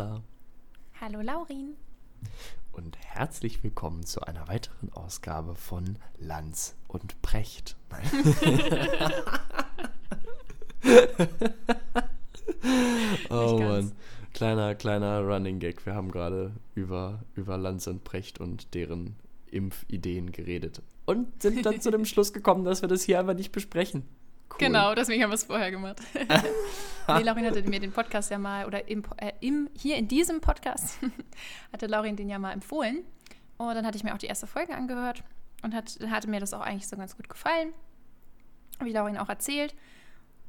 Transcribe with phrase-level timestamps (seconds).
[0.00, 0.22] Cäsar.
[0.98, 1.76] Hallo Laurin.
[2.72, 7.76] Und herzlich willkommen zu einer weiteren Ausgabe von Lanz und Precht.
[13.28, 13.92] oh Mann.
[14.32, 15.84] Kleiner, kleiner Running Gag.
[15.84, 19.16] Wir haben gerade über, über Lanz und Precht und deren
[19.50, 20.80] Impfideen geredet.
[21.04, 24.04] Und sind dann zu dem Schluss gekommen, dass wir das hier einfach nicht besprechen.
[24.50, 24.58] Cool.
[24.58, 26.00] Genau, deswegen haben wir es vorher gemacht.
[26.14, 30.40] nee, Laurin hatte mir den Podcast ja mal, oder im, äh, im, hier in diesem
[30.40, 30.98] Podcast
[31.72, 33.04] hatte Laurin den ja mal empfohlen.
[33.56, 35.22] Und dann hatte ich mir auch die erste Folge angehört
[35.62, 37.72] und hat, hatte mir das auch eigentlich so ganz gut gefallen.
[38.80, 39.74] Wie Laurin auch erzählt.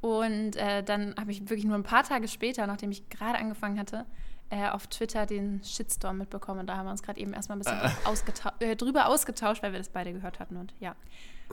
[0.02, 3.78] Und äh, dann habe ich wirklich nur ein paar Tage später, nachdem ich gerade angefangen
[3.78, 4.06] hatte,
[4.50, 6.62] äh, auf Twitter den Shitstorm mitbekommen.
[6.62, 7.90] Und da haben wir uns gerade eben erstmal ein bisschen äh.
[8.06, 10.58] ausgetau äh, drüber ausgetauscht, weil wir das beide gehört hatten.
[10.58, 10.96] Und ja.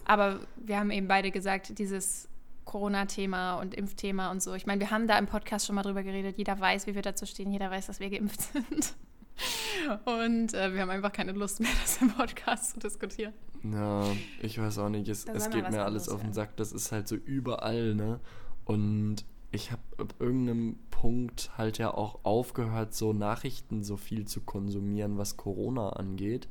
[0.04, 2.28] Aber wir haben eben beide gesagt, dieses
[2.68, 4.54] Corona-Thema und Impfthema und so.
[4.54, 6.36] Ich meine, wir haben da im Podcast schon mal drüber geredet.
[6.36, 7.50] Jeder weiß, wie wir dazu stehen.
[7.50, 8.94] Jeder weiß, dass wir geimpft sind.
[10.04, 13.32] Und äh, wir haben einfach keine Lust mehr, das im Podcast zu diskutieren.
[13.62, 14.04] Ja,
[14.42, 15.08] ich weiß auch nicht.
[15.08, 16.56] Es, es geht mir alles auf den Sack.
[16.56, 18.20] Das ist halt so überall, ne?
[18.64, 24.42] Und ich habe ab irgendeinem Punkt halt ja auch aufgehört, so Nachrichten so viel zu
[24.42, 26.48] konsumieren, was Corona angeht,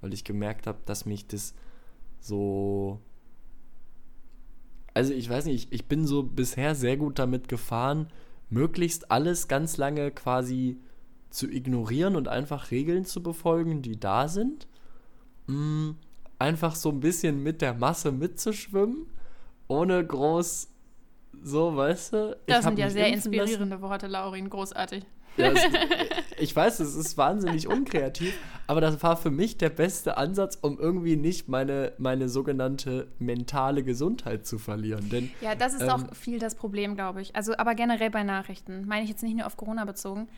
[0.00, 1.54] weil ich gemerkt habe, dass mich das
[2.18, 3.00] so
[4.94, 8.08] also ich weiß nicht, ich, ich bin so bisher sehr gut damit gefahren,
[8.48, 10.78] möglichst alles ganz lange quasi
[11.30, 14.66] zu ignorieren und einfach Regeln zu befolgen, die da sind.
[15.46, 15.90] Mm,
[16.38, 19.06] einfach so ein bisschen mit der Masse mitzuschwimmen,
[19.68, 20.69] ohne groß
[21.42, 22.36] so, weißt du?
[22.46, 23.82] Das sind ja sehr inspirierende lassen.
[23.82, 25.04] Worte, Laurin, großartig.
[25.36, 25.62] Ja, es,
[26.38, 28.36] ich weiß, es ist wahnsinnig unkreativ,
[28.66, 33.82] aber das war für mich der beste Ansatz, um irgendwie nicht meine, meine sogenannte mentale
[33.82, 35.08] Gesundheit zu verlieren.
[35.08, 37.36] Denn, ja, das ist ähm, auch viel das Problem, glaube ich.
[37.36, 40.28] Also, aber generell bei Nachrichten, meine ich jetzt nicht nur auf Corona bezogen,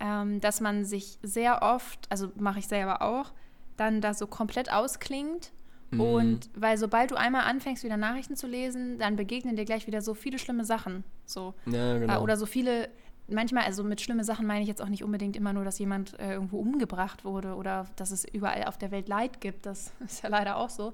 [0.00, 3.32] ähm, dass man sich sehr oft, also mache ich selber auch,
[3.76, 5.52] dann da so komplett ausklingt
[5.90, 6.00] mhm.
[6.00, 10.02] und weil sobald du einmal anfängst, wieder Nachrichten zu lesen, dann begegnen dir gleich wieder
[10.02, 11.04] so viele schlimme Sachen.
[11.26, 11.54] So.
[11.66, 12.18] Ja, genau.
[12.18, 12.88] Äh, oder so viele
[13.32, 16.18] manchmal, also mit schlimmen Sachen meine ich jetzt auch nicht unbedingt immer nur, dass jemand
[16.18, 19.66] äh, irgendwo umgebracht wurde oder dass es überall auf der Welt Leid gibt.
[19.66, 20.92] Das ist ja leider auch so.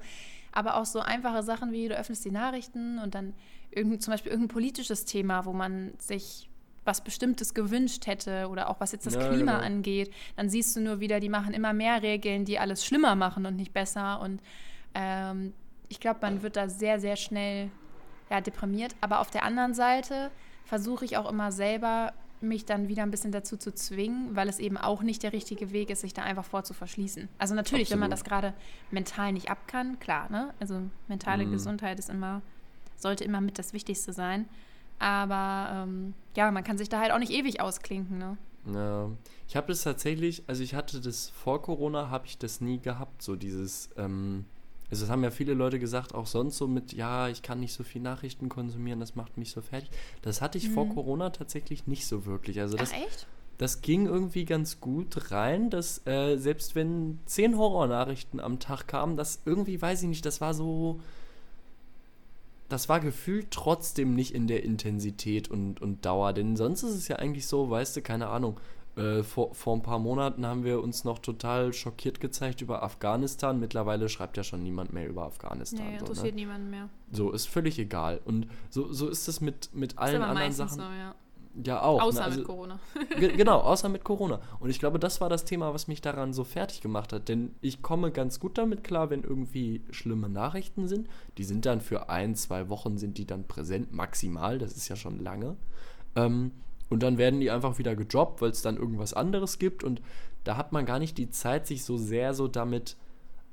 [0.53, 3.35] Aber auch so einfache Sachen wie, du öffnest die Nachrichten und dann
[3.71, 6.49] irgend, zum Beispiel irgendein politisches Thema, wo man sich
[6.85, 9.67] was Bestimmtes gewünscht hätte oder auch was jetzt das ja, Klima genau.
[9.67, 13.45] angeht, dann siehst du nur wieder, die machen immer mehr Regeln, die alles schlimmer machen
[13.45, 14.21] und nicht besser.
[14.21, 14.41] Und
[14.97, 15.53] ähm,
[15.89, 17.71] ich glaube, man wird da sehr, sehr schnell
[18.31, 18.97] ja, deprimiert.
[19.01, 20.31] Aber auf der anderen Seite
[20.65, 24.59] versuche ich auch immer selber mich dann wieder ein bisschen dazu zu zwingen, weil es
[24.59, 27.29] eben auch nicht der richtige Weg ist, sich da einfach vor zu verschließen.
[27.39, 27.93] Also natürlich, Absolut.
[27.93, 28.53] wenn man das gerade
[28.91, 30.53] mental nicht ab kann, klar, ne?
[30.61, 31.53] Also mentale mhm.
[31.53, 32.43] Gesundheit ist immer,
[32.97, 34.49] sollte immer mit das Wichtigste sein.
[34.99, 38.37] Aber ähm, ja, man kann sich da halt auch nicht ewig ausklinken, ne?
[38.75, 39.09] Ja,
[39.49, 43.23] ich habe das tatsächlich, also ich hatte das vor Corona, habe ich das nie gehabt,
[43.23, 44.45] so dieses, ähm,
[44.91, 47.73] also es haben ja viele Leute gesagt, auch sonst so mit, ja, ich kann nicht
[47.73, 49.91] so viel Nachrichten konsumieren, das macht mich so fertig.
[50.23, 50.75] Das hatte ich mhm.
[50.75, 52.61] vor Corona tatsächlich nicht so wirklich.
[52.61, 53.27] Also das, Ach, echt?
[53.59, 59.17] das ging irgendwie ganz gut rein, dass äh, selbst wenn zehn Horrornachrichten am Tag kamen,
[59.17, 61.01] das irgendwie, weiß ich nicht, das war so,
[62.69, 66.33] das war gefühlt trotzdem nicht in der Intensität und, und Dauer.
[66.33, 68.61] Denn sonst ist es ja eigentlich so, weißt du, keine Ahnung,
[68.97, 73.61] äh, vor, vor ein paar Monaten haben wir uns noch total schockiert gezeigt über Afghanistan.
[73.61, 75.87] Mittlerweile schreibt ja schon niemand mehr über Afghanistan.
[75.87, 76.33] Nee, interessiert so, ne?
[76.33, 76.89] niemanden mehr.
[77.13, 78.21] So, ist völlig egal.
[78.25, 80.77] Und so, so ist es mit, mit allen anderen Sachen.
[80.77, 81.15] So, ja.
[81.63, 81.99] Ja, auch.
[81.99, 82.05] Ne?
[82.05, 82.25] Außer ne?
[82.25, 82.81] also, mit Corona.
[83.19, 84.41] genau, außer mit Corona.
[84.61, 87.29] Und ich glaube, das war das Thema, was mich daran so fertig gemacht hat.
[87.29, 91.09] Denn ich komme ganz gut damit klar, wenn irgendwie schlimme Nachrichten sind.
[91.39, 94.59] Die sind dann für ein, zwei Wochen sind die dann präsent, maximal.
[94.59, 95.57] Das ist ja schon lange.
[96.15, 96.53] Ähm,
[96.89, 99.83] und dann werden die einfach wieder gedroppt, weil es dann irgendwas anderes gibt.
[99.83, 100.01] Und
[100.45, 102.97] da hat man gar nicht die Zeit, sich so sehr so damit,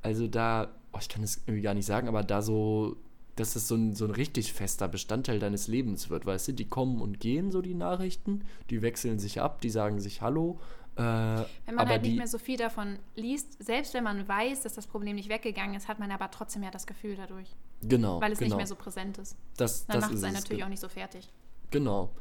[0.02, 2.98] also da, oh, ich kann es irgendwie gar nicht sagen, aber da so,
[3.36, 6.52] dass es so ein, so ein richtig fester Bestandteil deines Lebens wird, weißt du?
[6.54, 10.60] Die kommen und gehen, so die Nachrichten, die wechseln sich ab, die sagen sich Hallo.
[10.96, 14.74] Äh, wenn man halt nicht mehr so viel davon liest, selbst wenn man weiß, dass
[14.76, 17.56] das Problem nicht weggegangen ist, hat man aber trotzdem ja das Gefühl dadurch.
[17.82, 18.22] Genau.
[18.22, 18.50] Weil es genau.
[18.50, 19.36] nicht mehr so präsent ist.
[19.58, 21.28] Das, Dann macht es einen natürlich auch nicht so fertig.
[21.72, 22.12] Genau.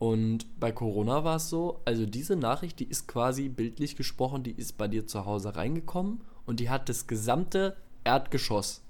[0.00, 4.52] Und bei Corona war es so, also diese Nachricht, die ist quasi bildlich gesprochen, die
[4.52, 8.80] ist bei dir zu Hause reingekommen und die hat das gesamte Erdgeschoss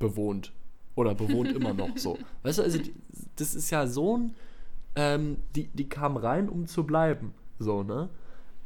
[0.00, 0.52] bewohnt.
[0.96, 2.18] Oder bewohnt immer noch so.
[2.42, 2.92] Weißt du, also die,
[3.36, 4.34] das ist ja so ein,
[4.96, 7.32] ähm, die, die kam rein, um zu bleiben.
[7.60, 8.08] So, ne?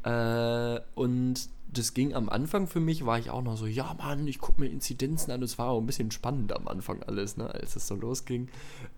[0.01, 4.27] Äh, und das ging am Anfang für mich, war ich auch noch so, ja Mann,
[4.27, 5.43] ich gucke mir Inzidenzen an.
[5.43, 8.49] Es war auch ein bisschen spannend am Anfang alles, ne, als es so losging.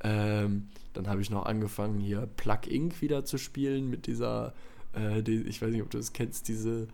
[0.05, 3.01] Ähm, dann habe ich noch angefangen, hier Plug Inc.
[3.01, 4.53] wieder zu spielen mit dieser
[4.93, 6.87] Äh, die, ich weiß nicht, ob du das kennst, diese,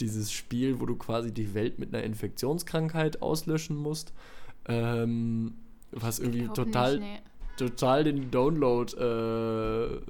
[0.00, 4.12] dieses Spiel, wo du quasi die Welt mit einer Infektionskrankheit auslöschen musst.
[4.66, 5.54] Ähm,
[5.90, 7.20] was irgendwie total, nicht, nee.
[7.56, 10.00] total den Download äh,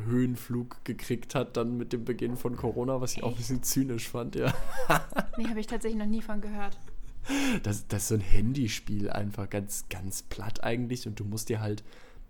[0.00, 3.24] Höhenflug gekriegt hat, dann mit dem Beginn von Corona, was ich Echt?
[3.24, 4.54] auch ein bisschen zynisch fand, ja.
[5.36, 6.78] nee, habe ich tatsächlich noch nie von gehört.
[7.62, 11.06] Das, das ist so ein Handyspiel einfach, ganz, ganz platt eigentlich.
[11.06, 11.82] Und du musst dir halt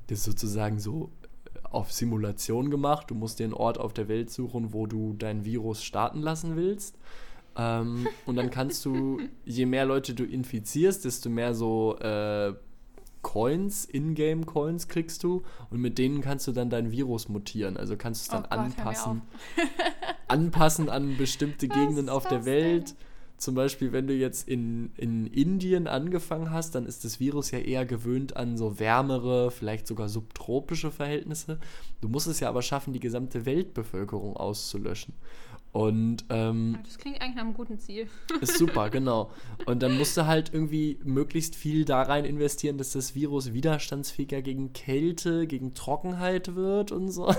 [0.09, 1.11] das sozusagen so
[1.63, 3.11] auf Simulation gemacht.
[3.11, 6.57] Du musst dir einen Ort auf der Welt suchen, wo du dein Virus starten lassen
[6.57, 6.99] willst.
[7.57, 12.55] Ähm, und dann kannst du, je mehr Leute du infizierst, desto mehr so äh,
[13.23, 17.77] Coins, Ingame-Coins kriegst du und mit denen kannst du dann dein Virus mutieren.
[17.77, 19.23] Also kannst du es dann oh Gott, anpassen.
[20.29, 22.91] anpassen an bestimmte Gegenden auf der Welt.
[22.91, 23.08] Denn?
[23.39, 27.61] Zum Beispiel, wenn du jetzt in, in Indien angefangen hast, dann ist das Virus ja
[27.61, 31.61] eher gewöhnt an so wärmere, vielleicht sogar subtropische Verhältnisse.
[32.01, 35.15] Du musst es ja aber schaffen, die gesamte Weltbevölkerung auszulöschen.
[35.71, 38.09] Und ähm, das klingt eigentlich nach einem guten Ziel.
[38.41, 39.31] Ist super, genau.
[39.67, 44.43] Und dann musst du halt irgendwie möglichst viel da rein investieren, dass das Virus widerstandsfähiger
[44.43, 47.33] gegen Kälte, gegen Trockenheit wird und so.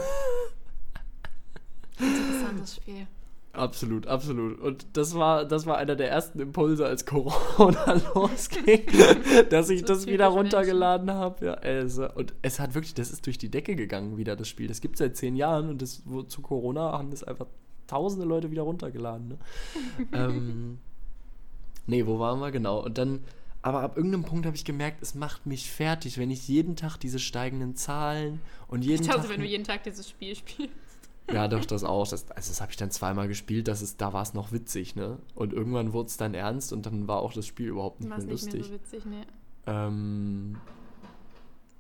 [1.99, 3.07] Interessantes Spiel.
[3.51, 4.59] Absolut, absolut.
[4.59, 8.83] Und das war, das war einer der ersten Impulse, als Corona losging,
[9.49, 11.45] dass ich das, das wieder runtergeladen habe.
[11.45, 14.67] Ja, also, und es hat wirklich, das ist durch die Decke gegangen wieder, das Spiel.
[14.67, 17.47] Das gibt es seit zehn Jahren und das, wo, zu Corona haben das einfach
[17.87, 19.29] tausende Leute wieder runtergeladen.
[19.29, 19.37] Ne?
[20.13, 20.77] ähm,
[21.87, 22.51] nee, wo waren wir?
[22.51, 22.85] Genau.
[22.85, 23.23] Und dann,
[23.63, 26.97] aber ab irgendeinem Punkt habe ich gemerkt, es macht mich fertig, wenn ich jeden Tag
[26.97, 29.27] diese steigenden Zahlen und jeden ich Tag.
[29.27, 30.88] wenn du jeden Tag dieses Spiel spielst.
[31.33, 32.07] Ja, doch, das auch.
[32.07, 34.95] Das, also das habe ich dann zweimal gespielt, das ist, da war es noch witzig,
[34.95, 35.19] ne?
[35.35, 38.23] Und irgendwann wurde es dann ernst und dann war auch das Spiel überhaupt nicht War's
[38.23, 38.53] mehr lustig.
[38.53, 39.25] Nicht mehr so witzig, ne?
[39.67, 40.57] Ähm,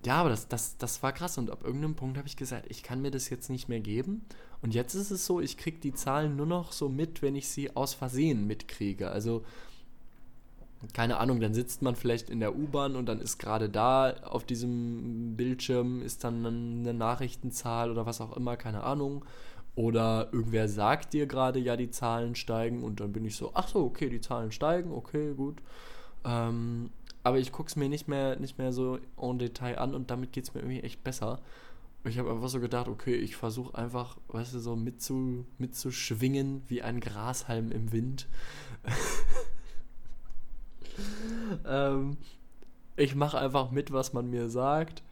[0.05, 2.83] ja, aber das, das, das war krass und ab irgendeinem Punkt habe ich gesagt, ich
[2.83, 4.25] kann mir das jetzt nicht mehr geben.
[4.61, 7.49] Und jetzt ist es so, ich kriege die Zahlen nur noch so mit, wenn ich
[7.49, 9.09] sie aus Versehen mitkriege.
[9.09, 9.43] Also
[10.93, 14.45] keine Ahnung, dann sitzt man vielleicht in der U-Bahn und dann ist gerade da auf
[14.45, 19.25] diesem Bildschirm ist dann eine Nachrichtenzahl oder was auch immer, keine Ahnung.
[19.75, 23.67] Oder irgendwer sagt dir gerade, ja, die Zahlen steigen und dann bin ich so, ach
[23.67, 25.57] so, okay, die Zahlen steigen, okay, gut.
[26.25, 26.89] Ähm,
[27.23, 30.31] aber ich gucke es mir nicht mehr, nicht mehr so en Detail an und damit
[30.31, 31.39] geht es mir irgendwie echt besser.
[32.05, 36.81] Ich habe einfach so gedacht, okay, ich versuche einfach, weißt du, so mitzu, mitzuschwingen wie
[36.81, 38.27] ein Grashalm im Wind.
[41.65, 42.17] ähm,
[42.95, 45.03] ich mache einfach mit, was man mir sagt.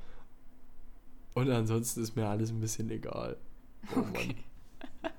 [1.33, 3.37] Und ansonsten ist mir alles ein bisschen egal.
[3.95, 4.35] Oh okay.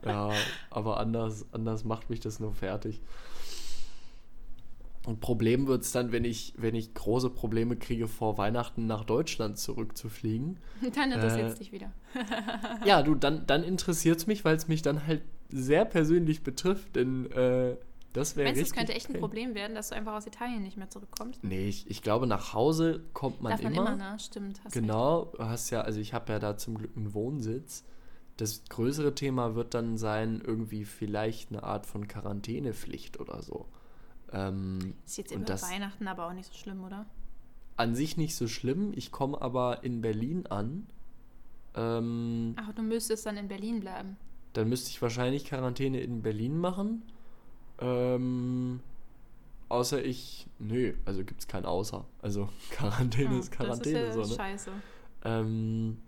[0.04, 0.30] Ja,
[0.70, 3.00] aber anders, anders macht mich das nur fertig.
[5.06, 9.04] Und Problem wird es dann, wenn ich, wenn ich große Probleme kriege, vor Weihnachten nach
[9.04, 10.58] Deutschland zurückzufliegen.
[10.94, 11.92] Dann interessiert es äh, dich wieder.
[12.84, 16.96] ja, du, dann, dann interessiert es mich, weil es mich dann halt sehr persönlich betrifft,
[16.96, 17.76] denn äh,
[18.12, 20.62] das wäre Meinst du, es könnte echt ein Problem werden, dass du einfach aus Italien
[20.62, 21.44] nicht mehr zurückkommst?
[21.44, 23.92] Nee, ich, ich glaube, nach Hause kommt man Darf man immer.
[23.94, 24.18] immer, ne?
[24.18, 24.60] Stimmt.
[24.64, 25.38] Hast genau, recht.
[25.40, 27.84] hast ja, also ich habe ja da zum Glück einen Wohnsitz.
[28.38, 33.66] Das größere Thema wird dann sein, irgendwie vielleicht eine Art von Quarantänepflicht oder so.
[34.32, 37.06] Ähm, ist jetzt immer Weihnachten aber auch nicht so schlimm, oder?
[37.76, 38.92] An sich nicht so schlimm.
[38.94, 40.86] Ich komme aber in Berlin an.
[41.74, 44.16] Ähm, Ach, du müsstest dann in Berlin bleiben.
[44.52, 47.02] Dann müsste ich wahrscheinlich Quarantäne in Berlin machen.
[47.80, 48.80] Ähm,
[49.68, 52.04] außer ich, nö, also gibt es kein Außer.
[52.22, 54.06] Also Quarantäne ja, ist Quarantäne.
[54.06, 54.36] Das ist ja so, ne?
[54.36, 54.70] scheiße.
[55.24, 55.98] Ähm,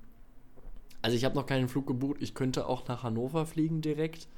[1.02, 2.16] also ich habe noch keinen Flug gebucht.
[2.20, 4.28] Ich könnte auch nach Hannover fliegen direkt.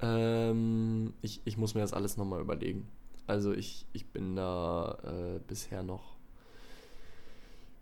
[0.00, 2.86] Ähm, ich, ich muss mir das alles nochmal überlegen.
[3.26, 6.15] Also ich, ich bin da äh, bisher noch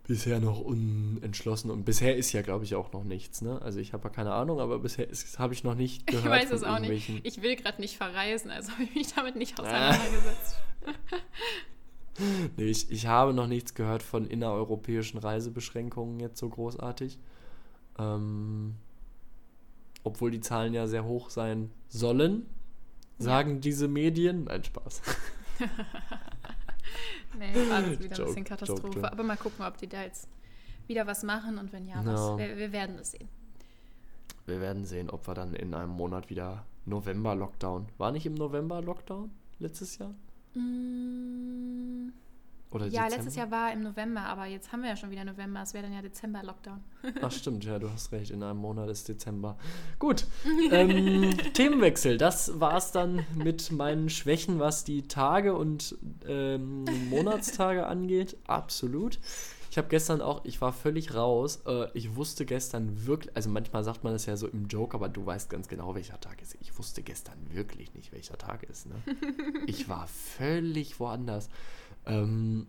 [0.07, 3.41] bisher noch unentschlossen und bisher ist ja, glaube ich, auch noch nichts.
[3.41, 3.61] Ne?
[3.61, 5.07] Also ich habe ja keine Ahnung, aber bisher
[5.37, 6.25] habe ich noch nicht gehört.
[6.25, 7.09] Ich weiß es auch nicht.
[7.23, 10.57] Ich will gerade nicht verreisen, also habe ich mich damit nicht auseinandergesetzt.
[12.57, 17.19] nee, ich, ich habe noch nichts gehört von innereuropäischen Reisebeschränkungen jetzt so großartig.
[17.97, 18.75] Ähm,
[20.03, 22.45] obwohl die Zahlen ja sehr hoch sein sollen,
[23.17, 23.59] sagen ja.
[23.59, 24.45] diese Medien.
[24.45, 25.01] Nein, Spaß.
[27.39, 28.95] nee, war das wieder joke, ein bisschen Katastrophe.
[28.95, 30.27] Joke, Aber mal gucken, ob die da jetzt
[30.87, 32.11] wieder was machen und wenn ja, no.
[32.11, 32.37] was.
[32.37, 33.29] Wir, wir, werden es sehen.
[34.45, 37.87] Wir werden sehen, ob wir dann in einem Monat wieder November-Lockdown.
[37.97, 40.13] War nicht im November Lockdown letztes Jahr?
[40.53, 42.11] Mm.
[42.75, 43.15] Oder ja, Dezember?
[43.15, 45.61] letztes Jahr war im November, aber jetzt haben wir ja schon wieder November.
[45.61, 46.83] Es wäre dann ja Dezember-Lockdown.
[47.21, 48.31] Ach stimmt, ja, du hast recht.
[48.31, 49.57] In einem Monat ist Dezember.
[49.97, 50.25] Gut.
[50.71, 52.17] Ähm, Themenwechsel.
[52.17, 58.35] Das war es dann mit meinen Schwächen, was die Tage und ähm, Monatstage angeht.
[58.45, 59.19] Absolut.
[59.71, 61.61] Ich habe gestern auch, ich war völlig raus.
[61.65, 65.07] Äh, ich wusste gestern wirklich, also manchmal sagt man das ja so im Joke, aber
[65.07, 66.57] du weißt ganz genau, welcher Tag ist.
[66.59, 68.85] Ich wusste gestern wirklich nicht, welcher Tag ist.
[68.87, 68.95] Ne?
[69.65, 71.49] ich war völlig woanders.
[72.05, 72.67] Ähm,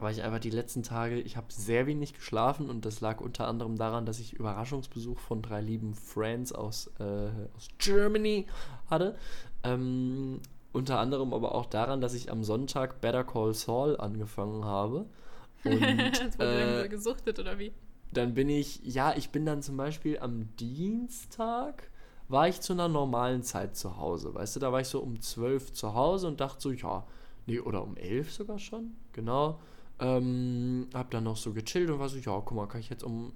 [0.00, 3.48] weil ich einfach die letzten Tage, ich habe sehr wenig geschlafen und das lag unter
[3.48, 8.46] anderem daran, dass ich Überraschungsbesuch von drei lieben Friends aus, äh, aus Germany
[8.88, 9.16] hatte.
[9.64, 10.40] Ähm,
[10.72, 15.06] unter anderem aber auch daran, dass ich am Sonntag Better Call Saul angefangen habe.
[15.64, 17.72] Und, das wurde äh, gesuchtet oder wie?
[18.12, 21.90] Dann bin ich, ja, ich bin dann zum Beispiel am Dienstag,
[22.28, 24.34] war ich zu einer normalen Zeit zu Hause.
[24.34, 27.04] Weißt du, da war ich so um 12 zu Hause und dachte so, ja,
[27.48, 29.60] nee, oder um 11 sogar schon, genau.
[29.98, 33.02] Ähm, hab dann noch so gechillt und war so, ja, guck mal, kann ich jetzt
[33.02, 33.32] um,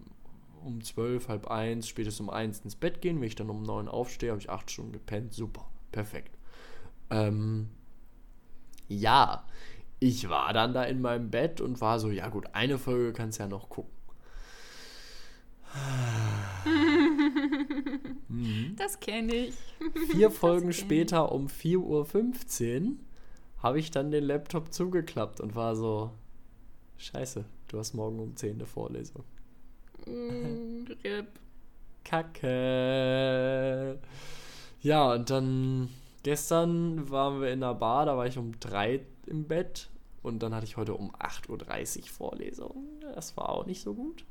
[0.65, 3.21] um 12, halb eins, spätestens um eins ins Bett gehen.
[3.21, 5.33] Wenn ich dann um 9 aufstehe, habe ich 8 Stunden gepennt.
[5.33, 6.37] Super, perfekt.
[7.11, 7.71] Ähm,
[8.87, 9.45] ja,
[9.99, 13.41] ich war dann da in meinem Bett und war so, ja gut, eine Folge kannst
[13.41, 13.93] ja noch gucken.
[18.29, 18.77] mhm.
[18.77, 19.55] Das kenne ich.
[20.11, 22.07] Vier Folgen später um 4.15 Uhr
[23.63, 26.11] habe ich dann den Laptop zugeklappt und war so,
[26.99, 29.25] scheiße, du hast morgen um 10 eine Vorlesung.
[30.07, 31.29] Mm, RIP.
[32.05, 33.99] Kacke.
[34.81, 35.89] Ja, und dann
[36.25, 39.89] gestern waren wir in der Bar, da war ich um 3 im Bett
[40.23, 42.89] und dann hatte ich heute um 8.30 Uhr Vorlesung.
[43.15, 44.25] Das war auch nicht so gut.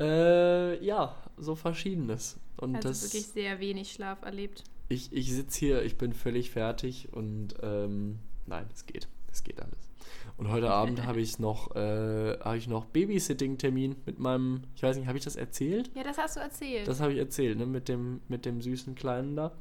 [0.00, 2.38] Äh, ja, so verschiedenes.
[2.56, 4.64] Und also das, wirklich sehr wenig Schlaf erlebt.
[4.88, 9.08] Ich, ich sitze hier, ich bin völlig fertig und ähm, nein, es geht.
[9.32, 9.90] Es geht alles.
[10.36, 14.96] Und heute Abend habe ich noch, äh, habe ich noch Babysitting-Termin mit meinem, ich weiß
[14.96, 15.90] nicht, habe ich das erzählt?
[15.94, 16.86] Ja, das hast du erzählt.
[16.88, 19.52] Das habe ich erzählt, ne, mit dem, mit dem süßen Kleinen da.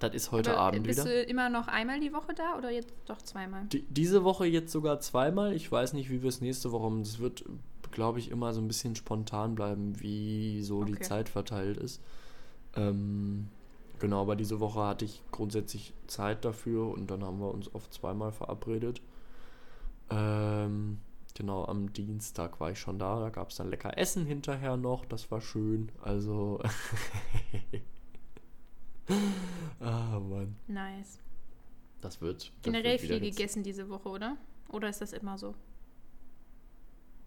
[0.00, 1.14] Das ist heute Aber Abend bist wieder.
[1.14, 3.66] du immer noch einmal die Woche da oder jetzt doch zweimal?
[3.66, 5.52] Die, diese Woche jetzt sogar zweimal.
[5.54, 7.04] Ich weiß nicht, wie wir es nächste Woche haben.
[7.04, 7.44] Das wird,
[7.92, 11.04] glaube ich, immer so ein bisschen spontan bleiben, wie so die Okay.
[11.04, 12.00] Zeit verteilt ist.
[12.74, 13.48] Ähm,
[13.98, 17.90] genau, aber diese Woche hatte ich grundsätzlich Zeit dafür und dann haben wir uns auf
[17.90, 19.00] zweimal verabredet.
[20.10, 20.98] Ähm,
[21.34, 23.20] genau, am Dienstag war ich schon da.
[23.20, 25.04] Da gab es dann lecker Essen hinterher noch.
[25.04, 25.90] Das war schön.
[26.02, 26.60] Also.
[29.80, 30.56] ah, Mann.
[30.66, 31.18] Nice.
[32.00, 32.42] Das wird.
[32.42, 34.36] Das Generell wird viel gegessen diese Woche, oder?
[34.70, 35.54] Oder ist das immer so?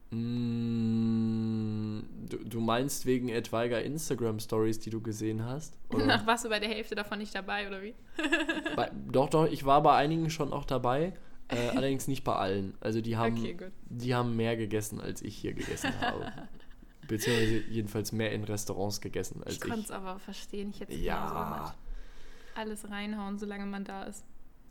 [0.09, 5.77] Mm, Du, du meinst wegen etwaiger Instagram-Stories, die du gesehen hast?
[5.89, 6.07] Oder?
[6.21, 7.93] Ach, warst du bei der Hälfte davon nicht dabei, oder wie?
[8.75, 11.13] bei, doch, doch, ich war bei einigen schon auch dabei,
[11.47, 12.73] äh, allerdings nicht bei allen.
[12.81, 13.57] Also die haben, Okay,
[13.89, 16.31] die haben mehr gegessen, als ich hier gegessen habe.
[17.07, 19.69] Beziehungsweise jedenfalls mehr in Restaurants gegessen, als Ich ich.
[19.69, 20.71] konnte es aber verstehen.
[20.71, 21.15] Ich hätte es Ja.
[21.15, 21.77] genauso gemacht.
[22.55, 24.25] Alles reinhauen, solange man da ist.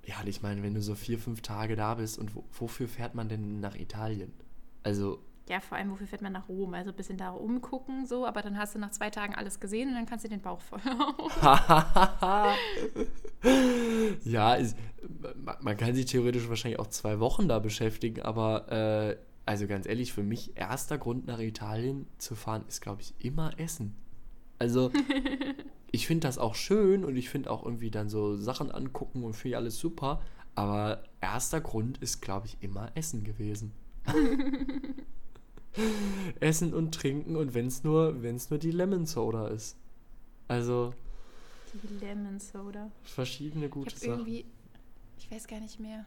[0.04, 3.14] Ja, ich meine, wenn du so vier, fünf Tage da bist und wo, wofür fährt
[3.14, 4.32] man denn nach Italien?
[4.82, 6.74] Also, Ja, vor allem, wofür fährt man nach Rom?
[6.74, 9.88] Also ein bisschen da umgucken, so, aber dann hast du nach zwei Tagen alles gesehen
[9.90, 10.80] und dann kannst du den Bauch voll
[14.24, 14.76] ja, ist,
[15.36, 19.86] ma- man kann sich theoretisch wahrscheinlich auch zwei Wochen da beschäftigen, aber äh, also ganz
[19.86, 23.94] ehrlich, für mich erster Grund nach Italien zu fahren ist, glaube ich, immer Essen.
[24.58, 24.90] Also
[25.92, 29.34] ich finde das auch schön und ich finde auch irgendwie dann so Sachen angucken und
[29.34, 30.20] finde ich alles super,
[30.54, 33.72] aber erster Grund ist, glaube ich, immer Essen gewesen.
[36.40, 39.76] Essen und Trinken und wenn es nur, wenn's nur die Lemon Soda ist.
[40.48, 40.94] Also
[41.82, 42.90] Die Lemon Soda.
[43.02, 44.10] verschiedene Ich gute habe Sachen.
[44.12, 44.44] irgendwie,
[45.18, 46.04] ich weiß gar nicht mehr.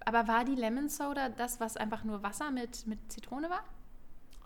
[0.00, 3.64] Aber war die Lemon Soda das, was einfach nur Wasser mit, mit Zitrone war?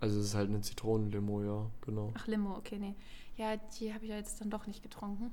[0.01, 2.13] Also es ist halt eine Zitronenlimo, ja, genau.
[2.17, 2.95] Ach, Limo, okay, nee.
[3.37, 5.31] Ja, die habe ich ja jetzt dann doch nicht getrunken.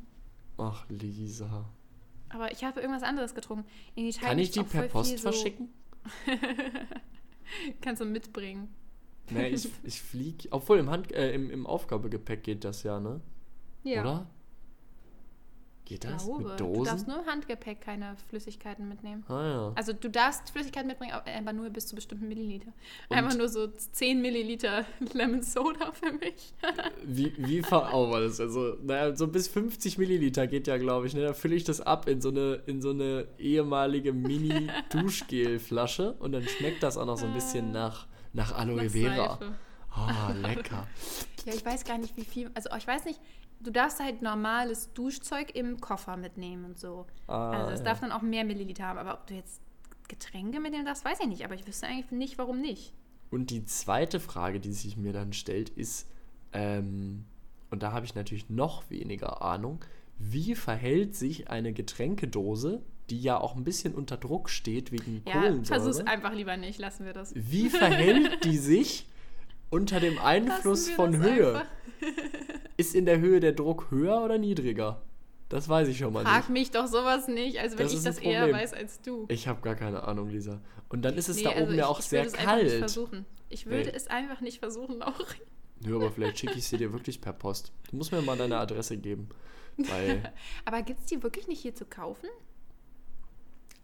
[0.57, 1.65] Ach, Lisa.
[2.29, 3.65] Aber ich habe irgendwas anderes getrunken.
[3.95, 5.69] In Italien Kann ich die per Post so- verschicken?
[7.81, 8.73] Kannst du mitbringen.
[9.29, 10.47] Nee, ich, ich flieg.
[10.51, 13.21] Obwohl im, Hand, äh, im, im Aufgabegepäck geht das ja, ne?
[13.83, 14.01] Ja.
[14.01, 14.29] Oder?
[15.89, 16.23] Geht das?
[16.23, 16.49] glaube.
[16.49, 17.07] Mit Du darfst Dosen?
[17.07, 19.23] nur im Handgepäck keine Flüssigkeiten mitnehmen.
[19.27, 19.71] Ah ja.
[19.73, 22.67] Also du darfst Flüssigkeiten mitbringen, aber nur bis zu bestimmten Milliliter.
[23.07, 26.53] Und- Einfach nur so 10 Milliliter Lemon Soda für mich.
[27.03, 28.39] Wie, wie ver oh, das?
[28.39, 31.15] Also, naja, so bis 50 Milliliter geht ja, glaube ich.
[31.15, 31.23] Ne?
[31.23, 36.43] Da fülle ich das ab in so eine, in so eine ehemalige Mini-Duschgel-Flasche und dann
[36.47, 39.37] schmeckt das auch noch so ein bisschen nach, nach Aloe Nach Vera.
[39.39, 39.55] Seife.
[39.97, 40.85] Oh, lecker.
[41.45, 42.51] Ja, ich weiß gar nicht, wie viel.
[42.53, 43.19] Also ich weiß nicht,
[43.61, 47.05] du darfst halt normales Duschzeug im Koffer mitnehmen und so.
[47.27, 47.85] Ah, also es ja.
[47.85, 48.99] darf dann auch mehr Milliliter haben.
[48.99, 49.61] Aber ob du jetzt
[50.07, 51.45] Getränke mitnehmen darfst, weiß ich nicht.
[51.45, 52.93] Aber ich wüsste eigentlich nicht, warum nicht.
[53.29, 56.09] Und die zweite Frage, die sich mir dann stellt, ist,
[56.53, 57.25] ähm,
[57.69, 59.83] und da habe ich natürlich noch weniger Ahnung,
[60.17, 65.33] wie verhält sich eine Getränkedose die ja auch ein bisschen unter Druck steht wegen Ja,
[65.41, 65.81] Kohlensäure.
[65.81, 67.33] versuch's einfach lieber nicht, lassen wir das.
[67.35, 69.07] Wie verhält die sich
[69.69, 71.59] unter dem Einfluss von Höhe?
[71.59, 71.65] einfach.
[72.77, 75.01] Ist in der Höhe der Druck höher oder niedriger?
[75.49, 76.49] Das weiß ich schon mal Frag nicht.
[76.49, 79.25] mich doch sowas nicht, als wenn Das ich das eher weiß als du.
[79.29, 80.61] Ich habe gar keine Ahnung, Lisa.
[80.89, 82.33] Und dann ist es Nee, da also oben ja ich- auch ich sehr würde es
[82.39, 82.79] einfach nicht kalt.
[82.79, 83.25] versuchen.
[83.49, 83.95] Ich würde Nee.
[83.95, 85.25] es einfach nicht versuchen, auch.
[85.83, 87.71] Nö, aber vielleicht schicke ich sie dir wirklich per Post.
[87.89, 89.29] Du musst mir mal deine Adresse geben.
[89.77, 90.31] Weil,
[90.65, 92.27] Aber gibt es die wirklich nicht hier zu kaufen?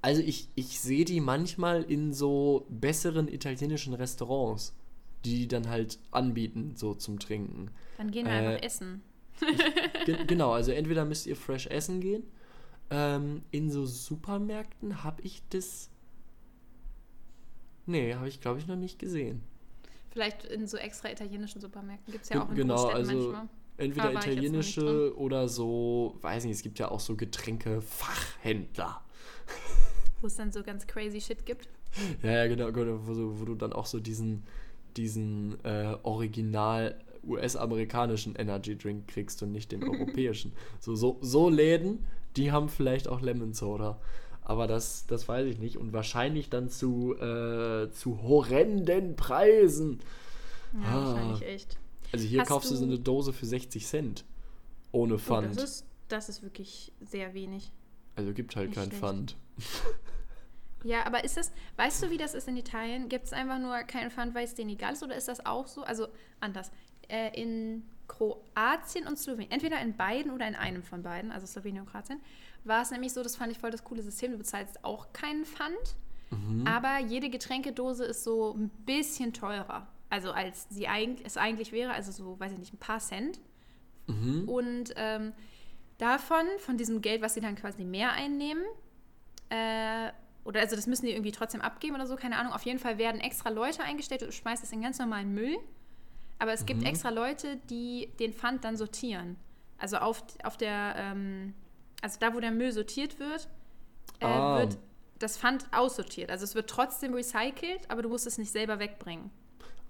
[0.02, 4.76] also ich, ich sehe die manchmal in so besseren italienischen Restaurants,
[5.26, 7.70] die die dann halt anbieten, so zum Trinken.
[7.98, 9.02] Dann gehen wir Äh, einfach essen.
[10.06, 12.24] Ge genau, also entweder müsst ihr fresh essen gehen.
[12.90, 15.90] Ähm, in so Supermärkten habe ich das.
[17.86, 19.42] Nee, habe ich glaube ich noch nicht gesehen.
[20.12, 23.50] Vielleicht in so extra italienischen Supermärkten gibt es ja auch in genau, Großstädten also- manchmal.
[23.78, 29.02] Entweder ich nicht italienische oder so, weiß nicht, es gibt ja auch so Getränke-Fachhändler.
[30.22, 31.68] Wo es dann so ganz crazy Shit gibt.
[32.24, 34.44] Ja, ja, genau, genau, wo, wo du dann auch so diesen,
[34.98, 40.52] diesen äh, original US-amerikanischen Energy Drink kriegst und nicht den europäischen.
[40.80, 42.06] So, so, so Läden,
[42.38, 44.00] die haben vielleicht auch Lemon Soda.
[44.44, 45.78] Aber das, das weiß ich nicht.
[45.78, 50.00] Und wahrscheinlich dann zu, äh, zu horrenden Preisen.
[50.74, 51.06] Ja, Ah.
[51.14, 51.78] wahrscheinlich echt.
[52.12, 54.24] Also hier Hast kaufst du so eine Dose für 60 Cent.
[54.92, 55.56] Ohne Oh, Pfand.
[55.58, 57.72] das, ist, das ist wirklich sehr wenig.
[58.16, 59.02] also gibt halt nicht kein schlecht.
[59.02, 59.36] Pfand.
[60.86, 63.10] Ja, aber ist das, weißt du, wie das ist in Italien?
[63.10, 65.02] Gibt es einfach nur keinen Pfand, weil es denen egal ist?
[65.02, 65.84] Oder ist das auch so?
[65.84, 66.08] Also
[66.40, 66.72] anders.
[67.08, 71.82] Äh, in Kroatien und Slowenien, entweder in beiden oder in einem von beiden, also Slowenien
[71.86, 72.22] und Kroatien,
[72.66, 75.46] war es nämlich so, das fand ich voll das coole System, du bezahlst auch keinen
[75.46, 75.96] Pfand,
[76.32, 76.66] Mhm.
[76.68, 79.88] aber jede Getränkedose ist so ein bisschen teurer.
[80.10, 83.40] Also als sie eigentlich, es eigentlich wäre, also so, weiß ich nicht, ein paar Cent.
[84.08, 84.48] Mhm.
[84.48, 85.34] Und ähm,
[85.98, 88.64] davon, von diesem Geld, was sie dann quasi mehr einnehmen,
[89.50, 90.12] äh,
[90.46, 92.54] oder also das müssen die irgendwie trotzdem abgeben oder so, keine Ahnung.
[92.54, 95.58] Auf jeden Fall werden extra Leute eingestellt, du schmeißt es in ganz normalen Müll.
[96.40, 96.86] Aber es gibt Mhm.
[96.88, 99.38] extra Leute, die den Pfand dann sortieren.
[99.78, 101.54] Also auf, auf der, ähm,
[102.02, 103.48] also da, wo der Müll sortiert wird,
[104.20, 104.60] äh, Ah.
[104.60, 104.78] wird
[105.20, 106.30] das Pfand aussortiert.
[106.30, 109.32] Also es wird trotzdem recycelt, aber du musst es nicht selber wegbringen.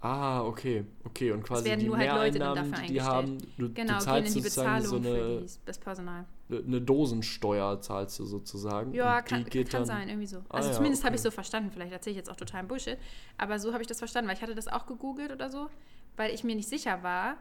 [0.00, 0.84] Ah, okay.
[1.04, 3.72] Okay, und quasi werden die nur halt Leute dann dafür die die haben, du, Genau,
[3.72, 6.24] du gehen zahlst in die Bezahlung so für eine, die, das Personal.
[6.50, 8.92] eine Dosensteuer zahlst du sozusagen.
[8.92, 10.38] Ja, kann, kann dann, sein, irgendwie so.
[10.48, 11.16] Ah Also ja, zumindest habe okay.
[11.16, 11.70] ich so verstanden.
[11.72, 12.98] Vielleicht erzähle ich jetzt auch totalen Bullshit.
[13.38, 15.68] Aber so habe ich das verstanden, weil ich hatte das auch gegoogelt oder so,
[16.16, 17.36] weil ich mir nicht sicher war,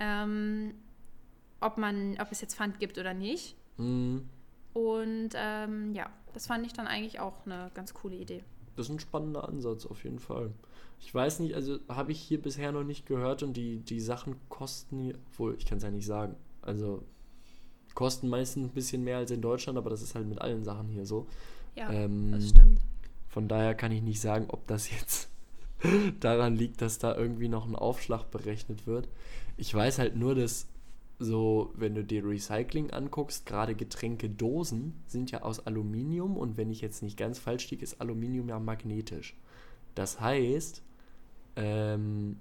[0.00, 0.74] ähm,
[1.60, 3.56] ob, man, ob es jetzt Pfand gibt oder nicht.
[3.76, 4.28] Hm,
[4.72, 8.44] Und ähm, ja, das fand ich dann eigentlich auch eine ganz coole Idee.
[8.78, 10.50] Das ist ein spannender Ansatz auf jeden Fall.
[11.00, 14.36] Ich weiß nicht, also habe ich hier bisher noch nicht gehört und die, die Sachen
[14.48, 16.34] kosten, hier- obwohl ich kann es ja nicht sagen.
[16.62, 17.02] Also
[17.94, 20.88] kosten meistens ein bisschen mehr als in Deutschland, aber das ist halt mit allen Sachen
[20.88, 21.26] hier so.
[21.76, 22.80] Ja, Ähm, das stimmt.
[23.28, 25.28] Von daher kann ich nicht sagen, ob das jetzt
[26.20, 29.08] daran liegt, dass da irgendwie noch ein Aufschlag berechnet wird.
[29.56, 30.66] Ich weiß halt nur, dass
[31.18, 36.80] so, wenn du dir Recycling anguckst, gerade Getränkedosen sind ja aus Aluminium und wenn ich
[36.80, 39.36] jetzt nicht ganz falsch liege, ist Aluminium ja magnetisch.
[39.94, 40.82] Das heißt,
[41.56, 42.38] ähm,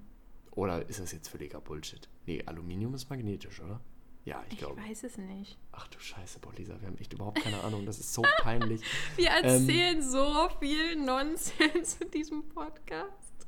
[0.52, 2.08] oder ist das jetzt völliger Bullshit?
[2.26, 3.80] Nee, Aluminium ist magnetisch, oder?
[4.26, 4.82] Ja, ich, Ich glaube.
[4.82, 5.58] weiß es nicht.
[5.72, 7.86] Ach du Scheiße, boah, Lisa, wir haben echt überhaupt keine Ahnung.
[7.86, 8.82] Das ist so peinlich.
[9.16, 13.47] Wir Ähm, erzählen so viel Nonsens in diesem Podcast.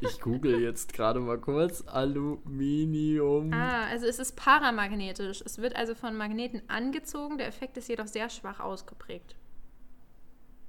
[0.00, 1.82] Ich google jetzt gerade mal kurz.
[1.86, 3.52] Aluminium.
[3.52, 5.42] Ah, also es ist paramagnetisch.
[5.44, 7.38] Es wird also von Magneten angezogen.
[7.38, 9.34] Der Effekt ist jedoch sehr schwach ausgeprägt.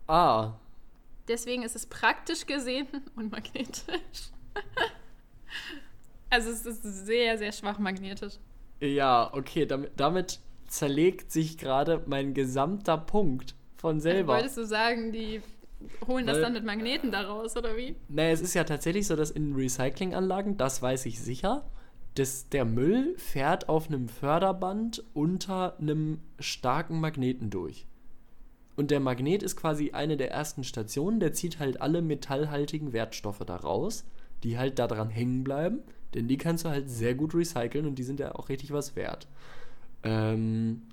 [0.08, 0.54] Ah,
[1.30, 4.32] Deswegen ist es praktisch gesehen unmagnetisch.
[6.32, 8.34] also es ist sehr, sehr schwach magnetisch.
[8.82, 9.68] ja, okay.
[9.68, 14.34] Damit, damit zerlegt sich gerade mein gesamter Punkt von selber.
[14.34, 15.42] Wolltest du sagen, die
[16.08, 17.96] holen das Weil- dann mit Magneten daraus, oder wie?
[18.08, 21.65] Naja, es ist ja tatsächlich so, dass in Recyclinganlagen, das weiß ich sicher,
[22.15, 27.86] dass der Müll fährt auf einem Förderband unter einem starken Magneten durch.
[28.76, 33.44] Und der Magnet ist quasi eine der ersten Stationen, der zieht halt alle metallhaltigen Wertstoffe
[33.46, 34.06] da raus,
[34.44, 35.80] die halt da dran hängen bleiben,
[36.13, 38.96] denn die kannst du halt sehr gut recyceln und die sind ja auch richtig was
[38.96, 39.28] wert.
[40.04, 40.84] Ähm,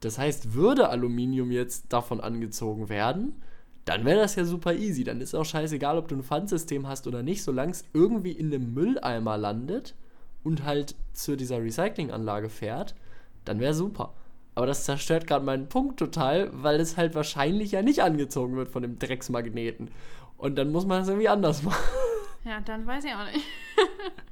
[0.00, 3.42] das heißt, würde Aluminium jetzt davon angezogen werden,
[3.84, 5.04] dann wäre das ja super easy.
[5.04, 8.52] Dann ist auch scheißegal, ob du ein Pfandsystem hast oder nicht, solange es irgendwie in
[8.52, 9.94] einem Mülleimer landet
[10.44, 12.94] und halt zu dieser Recyclinganlage fährt,
[13.44, 14.14] dann wäre super.
[14.54, 18.68] Aber das zerstört gerade meinen Punkt total, weil es halt wahrscheinlich ja nicht angezogen wird
[18.68, 19.90] von dem Drecksmagneten.
[20.36, 21.82] Und dann muss man es irgendwie anders machen.
[22.44, 23.44] Ja, dann weiß ich auch nicht.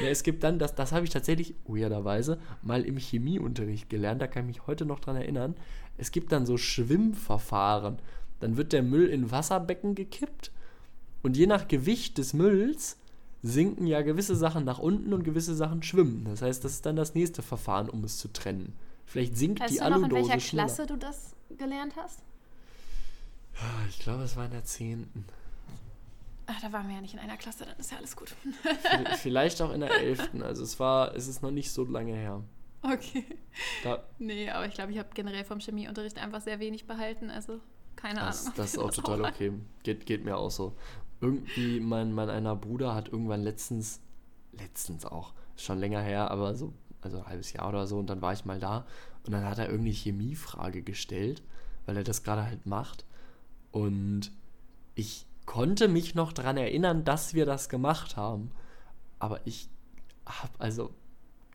[0.00, 4.26] Ja, es gibt dann, das, das habe ich tatsächlich weirderweise mal im Chemieunterricht gelernt, da
[4.26, 5.54] kann ich mich heute noch dran erinnern.
[5.96, 7.98] Es gibt dann so Schwimmverfahren.
[8.42, 10.50] Dann wird der Müll in Wasserbecken gekippt
[11.22, 12.98] und je nach Gewicht des Mülls
[13.40, 16.24] sinken ja gewisse Sachen nach unten und gewisse Sachen schwimmen.
[16.24, 18.74] Das heißt, das ist dann das nächste Verfahren, um es zu trennen.
[19.06, 20.64] Vielleicht sinkt Weißt die du noch, in Aludose welcher schneller.
[20.66, 22.18] Klasse du das gelernt hast?
[23.88, 25.06] Ich glaube, es war in der 10.
[26.46, 28.34] Ach, da waren wir ja nicht in einer Klasse, dann ist ja alles gut.
[29.18, 30.30] Vielleicht auch in der 11.
[30.40, 32.42] Also es war, es ist noch nicht so lange her.
[32.82, 33.24] Okay.
[33.84, 37.60] Da, Nee, aber ich glaube, ich habe generell vom Chemieunterricht einfach sehr wenig behalten, also
[37.96, 38.54] keine Das, Ahnung.
[38.56, 39.52] das ist auch Das total auch- okay.
[39.82, 40.74] Geht, geht mir auch so.
[41.20, 44.00] Irgendwie, mein, mein einer Bruder hat irgendwann letztens,
[44.52, 48.20] letztens auch, schon länger her, aber so, also ein halbes Jahr oder so, und dann
[48.22, 48.84] war ich mal da
[49.24, 51.42] und dann hat er irgendeine Chemiefrage gestellt,
[51.86, 53.04] weil er das gerade halt macht.
[53.70, 54.32] Und
[54.96, 58.50] ich konnte mich noch daran erinnern, dass wir das gemacht haben,
[59.20, 59.68] aber ich
[60.26, 60.92] habe also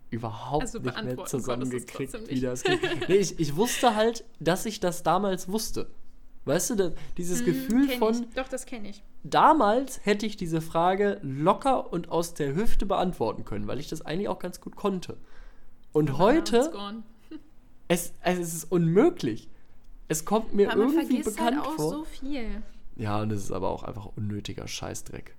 [0.09, 2.79] überhaupt Also nicht mehr zusammengekriegt, wie das geht.
[3.09, 5.89] Nee, ich, ich wusste halt, dass ich das damals wusste.
[6.47, 8.33] Weißt du, da, dieses Gefühl Hm, kenn von, Ich.
[8.35, 9.03] Doch, das kenne ich.
[9.23, 14.01] damals hätte ich diese Frage locker und aus der Hüfte beantworten können, weil ich das
[14.01, 15.17] eigentlich auch ganz gut konnte.
[15.93, 17.03] Und Aber heute, it's gone.
[17.87, 19.49] es, es ist unmöglich.
[20.07, 21.89] Es kommt mir Aber man irgendwie vergisst bekannt halt auch vor.
[21.91, 22.63] so viel.
[22.95, 25.35] Ja, und es ist aber auch einfach unnötiger Scheißdreck.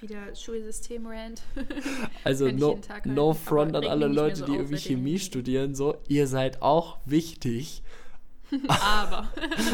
[0.00, 1.42] Wieder Schulsystem-Rant.
[2.24, 5.96] Also no, no front an alle Leute, so die irgendwie Chemie studieren, so.
[6.08, 7.82] Ihr seid auch wichtig,
[8.68, 9.28] Aber.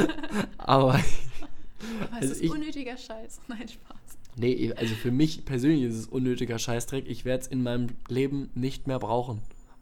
[0.58, 3.40] aber Aber es Also ist ich- unnötiger Scheiß.
[3.48, 3.96] Nein, Spaß.
[4.38, 7.08] Nee, also für mich persönlich ist es unnötiger Scheißdreck.
[7.08, 9.40] Ich werde es in meinem Leben nicht mehr brauchen.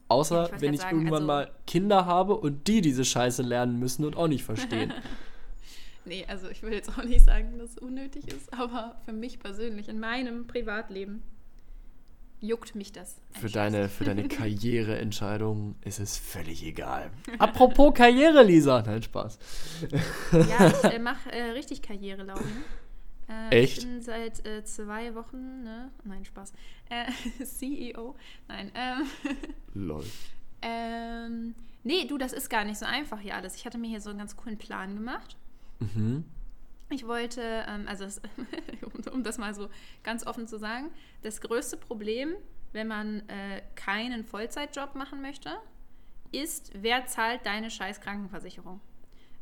[0.09, 3.79] Außer ich wenn ich sagen, irgendwann also- mal Kinder habe und die diese Scheiße lernen
[3.79, 4.93] müssen und auch nicht verstehen.
[6.07, 9.39] Nee, also ich will jetzt auch nicht sagen, dass es unnötig ist, aber für mich
[9.39, 11.23] persönlich, in meinem Privatleben,
[12.41, 13.17] juckt mich das.
[13.33, 17.11] für, deine, für deine Karriereentscheidung ist es völlig egal.
[17.39, 18.83] Apropos Karriere, Lisa.
[18.83, 19.39] Nein, Spaß.
[20.33, 22.65] Ja, ich äh, mache äh, richtig Karriere, Lauren.
[23.29, 23.79] Äh, Echt?
[23.79, 25.91] Ich bin seit äh, zwei Wochen, ne?
[26.05, 26.53] Nein, Spaß.
[26.91, 28.15] Äh, CEO.
[28.49, 29.07] Nein, ähm,
[29.73, 30.05] Lol.
[30.61, 33.57] ähm, nee, du, das ist gar nicht so einfach hier alles.
[33.57, 35.37] Ich hatte mir hier so einen ganz coolen Plan gemacht.
[35.81, 36.25] Mhm.
[36.95, 38.21] Ich wollte, ähm, also das,
[39.13, 39.69] um, das mal so
[40.05, 40.91] ganz offen zu sagen,
[41.23, 42.35] das größte Problem,
[42.73, 45.51] wenn man äh, keinen Vollzeitjob machen möchte,
[46.31, 48.81] ist, wer zahlt deine scheiß Krankenversicherung?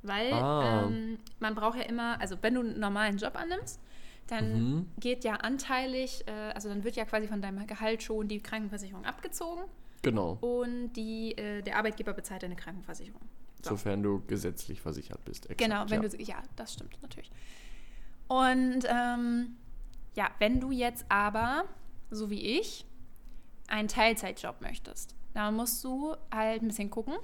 [0.02, 0.86] Weil Ah.
[0.86, 3.80] ähm, man braucht ja immer, also wenn du einen normalen Job annimmst,
[4.28, 4.86] dann Mhm.
[4.98, 9.04] geht ja anteilig, äh, also dann wird ja quasi von deinem Gehalt schon die Krankenversicherung
[9.04, 9.64] abgezogen
[10.02, 10.38] Genau.
[10.40, 13.20] und die, äh, der Arbeitgeber bezahlt deine Krankenversicherung.
[13.62, 13.70] So.
[13.70, 15.44] Sofern du gesetzlich versichert bist.
[15.44, 16.08] Exakt, Genau, wenn ja.
[16.08, 17.30] du ja, das stimmt natürlich.
[18.28, 19.56] Und ähm,
[20.14, 21.64] ja, wenn du jetzt aber,
[22.10, 22.84] so wie ich,
[23.68, 27.14] einen Teilzeitjob möchtest, dann musst du halt ein bisschen gucken.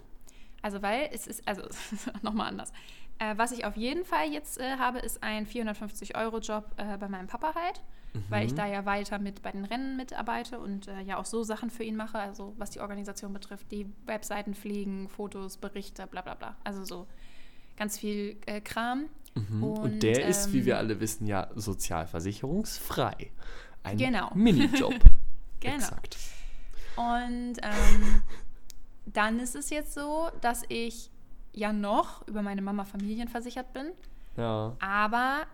[0.62, 1.62] Also weil es ist, also
[2.22, 2.72] nochmal anders.
[3.18, 7.26] Äh, was ich auf jeden Fall jetzt äh, habe, ist ein 450-Euro-Job äh, bei meinem
[7.26, 7.82] Papa halt,
[8.28, 8.56] weil ich Mhm.
[8.56, 11.84] da ja weiter mit bei den Rennen mitarbeite und äh, ja auch so Sachen für
[11.84, 16.56] ihn mache, also was die Organisation betrifft, die Webseiten pflegen, Fotos, Berichte, bla bla bla.
[16.64, 17.06] Also so
[17.76, 19.04] ganz viel äh, Kram.
[19.34, 19.62] Mhm.
[19.62, 23.30] Und, Und, der ist, wie wir ähm, alle wissen, ja sozialversicherungsfrei.
[23.82, 24.30] Ein Genau.
[24.34, 24.94] Minijob.
[25.60, 25.74] Genau.
[25.74, 26.16] Exakt.
[26.96, 28.22] Und ähm,
[29.06, 31.10] dann ist es jetzt so, dass ich
[31.52, 33.86] ja noch über meine Mama familienversichert bin,
[34.36, 34.76] Ja.
[34.78, 35.46] aber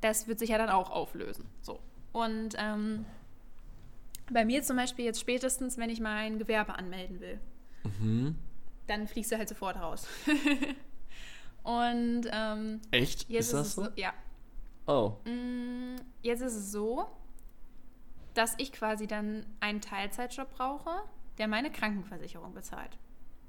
[0.00, 1.46] das wird sich ja dann auch auflösen.
[1.62, 1.80] So.
[2.12, 3.04] Und ähm,
[4.30, 7.38] bei mir zum Beispiel jetzt spätestens, wenn ich mein Gewerbe anmelden will,
[8.00, 8.36] Mhm.
[8.88, 10.06] dann fliegst du halt sofort raus.
[11.62, 13.28] Und ähm, Echt?
[13.28, 13.84] jetzt ist das es so?
[13.84, 14.12] so, ja,
[14.88, 15.14] Oh.
[15.28, 17.06] Mm, Jetzt ist es so,
[18.34, 20.90] dass ich quasi dann einen Teilzeitjob brauche,
[21.38, 22.96] der meine Krankenversicherung bezahlt.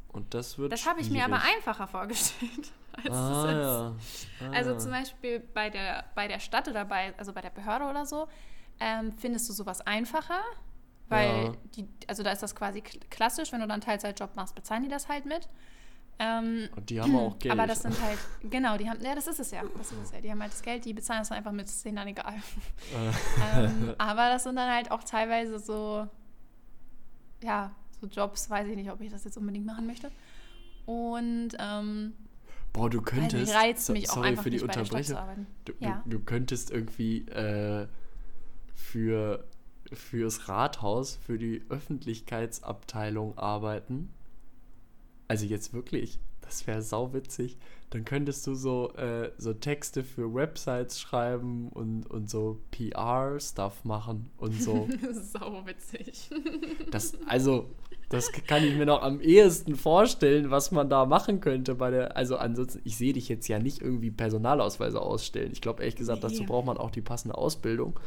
[0.10, 4.28] Und das wird Das habe ich mir aber einfacher vorgestellt, als Ah, es ist.
[4.42, 4.48] ja.
[4.48, 4.52] Ah.
[4.54, 8.06] Also zum Beispiel bei der, bei der Stadt oder bei, also bei der Behörde oder
[8.06, 8.28] so,
[8.80, 10.40] ähm, findest du sowas einfacher,
[11.10, 11.54] weil Ja.
[11.76, 14.84] die, also da ist das quasi kl- klassisch, wenn du dann einen Teilzeitjob machst, bezahlen
[14.84, 15.48] die das halt mit.
[16.20, 17.52] Ähm, Und die haben auch Geld.
[17.54, 18.18] aber das sind halt,
[18.50, 20.20] genau, die haben, ja, das ist es ja, das ist es ja.
[20.22, 22.34] Die haben halt das Geld, die bezahlen es dann einfach mit, ist denen dann egal.
[23.56, 26.08] ähm, aber das sind dann halt auch teilweise so,
[27.44, 30.12] ja, so Jobs, weiß ich nicht, ob ich das jetzt unbedingt machen möchte.
[30.86, 32.14] Und ähm,
[32.74, 33.36] Boah, du könntest.
[33.48, 35.18] nicht, reizt mich auch sorry einfach für die Unterbrechung.
[35.66, 36.04] Du, Ja.
[36.06, 37.88] du, du könntest irgendwie äh,
[38.76, 39.44] für
[39.94, 44.10] fürs Rathaus, für die Öffentlichkeitsabteilung arbeiten.
[45.28, 47.58] Also jetzt wirklich, Das wäre sauwitzig.
[47.90, 54.30] Dann könntest du so, äh, so Texte für Websites schreiben und, und so PR-Stuff machen
[54.38, 54.88] und so.
[55.12, 56.30] Sau witzig.
[56.90, 57.70] Das, also,
[58.10, 62.16] das kann ich mir noch am ehesten vorstellen, was man da machen könnte bei der.
[62.16, 65.52] Also ansonsten, ich sehe dich jetzt ja nicht irgendwie Personalausweise ausstellen.
[65.52, 66.48] Ich glaube ehrlich gesagt, dazu Nee.
[66.48, 68.00] braucht man auch die passende Ausbildung.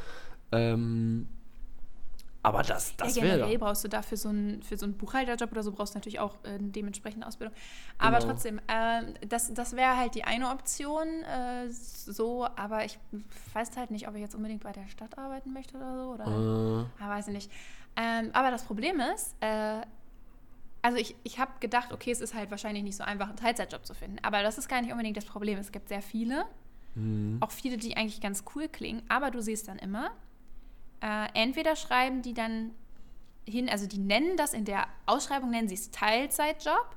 [0.52, 1.28] Ähm,
[2.42, 3.36] aber das, das ja, wäre.
[3.38, 6.20] generell brauchst du dafür so einen, für so einen Buchhalterjob oder so brauchst du natürlich
[6.20, 7.54] auch äh, eine dementsprechende Ausbildung.
[7.98, 8.30] Aber Genau.
[8.32, 12.98] trotzdem, ähm, das, das wäre halt die eine Option, äh, so, aber ich
[13.52, 16.10] weiß halt nicht, ob ich jetzt unbedingt bei der Stadt arbeiten möchte oder so.
[16.10, 17.52] Oder, Äh, Ah, weiß ich nicht.
[17.96, 19.82] Ähm, aber das Problem ist, äh,
[20.82, 23.84] also ich, ich habe gedacht, okay, es ist halt wahrscheinlich nicht so einfach, einen Teilzeitjob
[23.84, 24.16] zu finden.
[24.22, 25.58] Aber das ist gar nicht unbedingt das Problem.
[25.58, 26.46] Es gibt sehr viele,
[26.94, 27.36] hm.
[27.40, 29.02] auch viele, die eigentlich ganz cool klingen.
[29.10, 30.10] Aber du siehst dann immer,
[31.00, 32.72] äh, entweder schreiben die dann
[33.48, 36.96] hin, also die nennen das in der Ausschreibung, nennen sie es Teilzeitjob.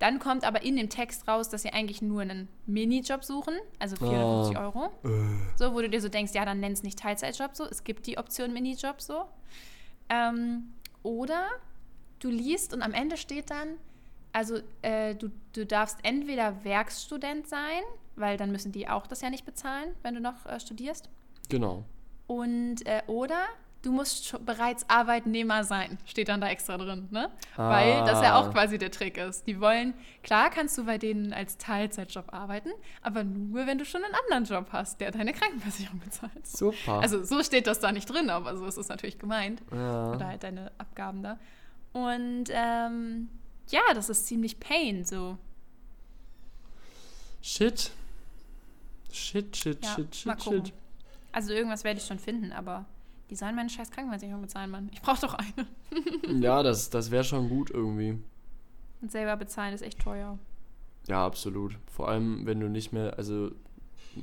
[0.00, 3.94] Dann kommt aber in dem Text raus, dass sie eigentlich nur einen Minijob suchen, also
[3.96, 4.64] 450 Ah.
[4.64, 4.86] Euro.
[5.04, 5.08] Äh,
[5.56, 7.64] So, wo du dir so denkst, ja, dann nenn es nicht Teilzeitjob so.
[7.64, 9.24] Es gibt die Option Minijob so.
[10.08, 10.72] Ähm,
[11.04, 11.46] oder
[12.18, 13.76] du liest und am Ende steht dann,
[14.32, 17.82] also äh, du, du darfst entweder Werkstudent sein,
[18.16, 21.08] weil dann müssen die auch das ja nicht bezahlen, wenn du noch äh, studierst.
[21.48, 21.84] genau.
[22.26, 23.46] Und äh, oder
[23.82, 27.30] du musst schon bereits Arbeitnehmer sein, steht dann da extra drin, ne?
[27.56, 27.70] Ah.
[27.70, 29.46] Weil das ja auch quasi der Trick ist.
[29.46, 32.70] Die wollen, klar kannst du bei denen als Teilzeitjob arbeiten,
[33.02, 36.46] aber nur, wenn du schon einen anderen Job hast, der deine Krankenversicherung bezahlt.
[36.46, 37.00] Super.
[37.00, 39.62] Also so steht das da nicht drin, aber so ist es natürlich gemeint.
[39.70, 40.12] ja.
[40.12, 41.38] Oder halt deine Abgaben da.
[41.92, 43.28] Und ähm,
[43.68, 45.36] ja, das ist ziemlich pain so.
[47.42, 47.90] Shit.
[49.12, 50.72] Shit, shit, Ja, shit, shit, shit.
[51.34, 52.84] Also irgendwas werde ich schon finden, aber
[53.28, 54.88] die sollen meine scheiß Krankenversicherung bezahlen, Mann.
[54.92, 55.66] Ich brauche doch eine.
[56.42, 58.18] Ja, das, das wäre schon gut irgendwie.
[59.00, 60.38] Und selber bezahlen ist echt teuer.
[61.08, 61.76] Ja, absolut.
[61.86, 63.50] Vor allem, wenn du nicht mehr, also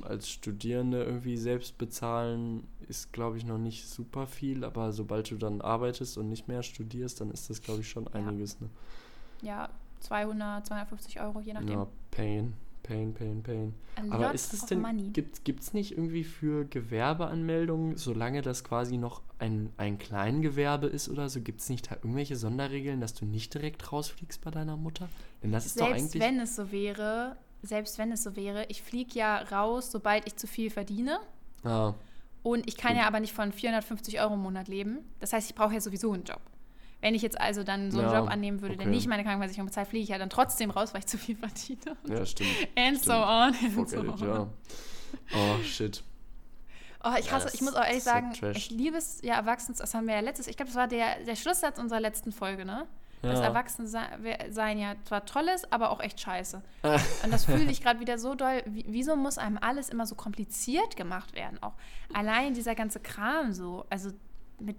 [0.02, 5.36] als Studierende irgendwie selbst bezahlen, ist, glaube ich, noch nicht super viel, aber sobald du
[5.36, 8.58] dann arbeitest und nicht mehr studierst, dann ist das, glaube ich, schon einiges.
[8.60, 8.70] Ne?
[9.42, 9.68] Ja,
[10.00, 11.78] 200, 250 Euro, je nachdem.
[11.78, 13.74] Ja, Pain, Pain, Pain, Pain.
[13.96, 15.10] A Aber ist es denn, money.
[15.10, 21.28] gibt es nicht irgendwie für Gewerbeanmeldungen, solange das quasi noch ein, ein Kleingewerbe ist oder
[21.28, 25.08] so, gibt es nicht da irgendwelche Sonderregeln, dass du nicht direkt rausfliegst bei deiner Mutter?
[25.42, 26.22] Denn das ist doch Selbst eigentlich.
[26.22, 30.36] wenn es so wäre, selbst wenn es so wäre, ich fliege ja raus, sobald ich
[30.36, 31.18] zu viel verdiene.
[31.64, 31.94] ah,
[32.42, 33.02] Und ich kann Gut.
[33.02, 34.98] ja aber nicht von 450 Euro im Monat leben.
[35.20, 36.40] Das heißt, ich brauche ja sowieso einen Job.
[37.02, 38.94] Wenn ich jetzt also dann so einen Ja, Job annehmen würde, der okay.
[38.94, 41.96] nicht meine Krankenversicherung bezahlt, fliege ich ja dann trotzdem raus, weil ich zu viel verdiene.
[42.08, 42.48] ja, stimmt.
[42.78, 43.16] And so stimmt.
[43.26, 44.28] on and so Forget it, on.
[44.28, 44.48] ja.
[45.34, 46.02] Oh, shit.
[47.04, 48.56] Oh, ich hasse, das- ich muss auch ehrlich das sagen, Trash.
[48.56, 51.24] ich liebe es, ja, erwachsen, das haben wir ja letztes, ich glaube, das war der,
[51.26, 52.86] der Schlusssatz unserer letzten Folge, ne?
[53.24, 53.40] Ja.
[53.40, 56.60] Erwachsensein ja zwar toll ist, aber auch echt scheiße.
[57.22, 58.62] Und das fühle ich gerade wieder so doll.
[58.66, 61.56] Wie, wieso muss einem alles immer so kompliziert gemacht werden?
[61.62, 61.74] Auch
[62.12, 64.10] allein dieser ganze Kram so, also
[64.64, 64.76] mit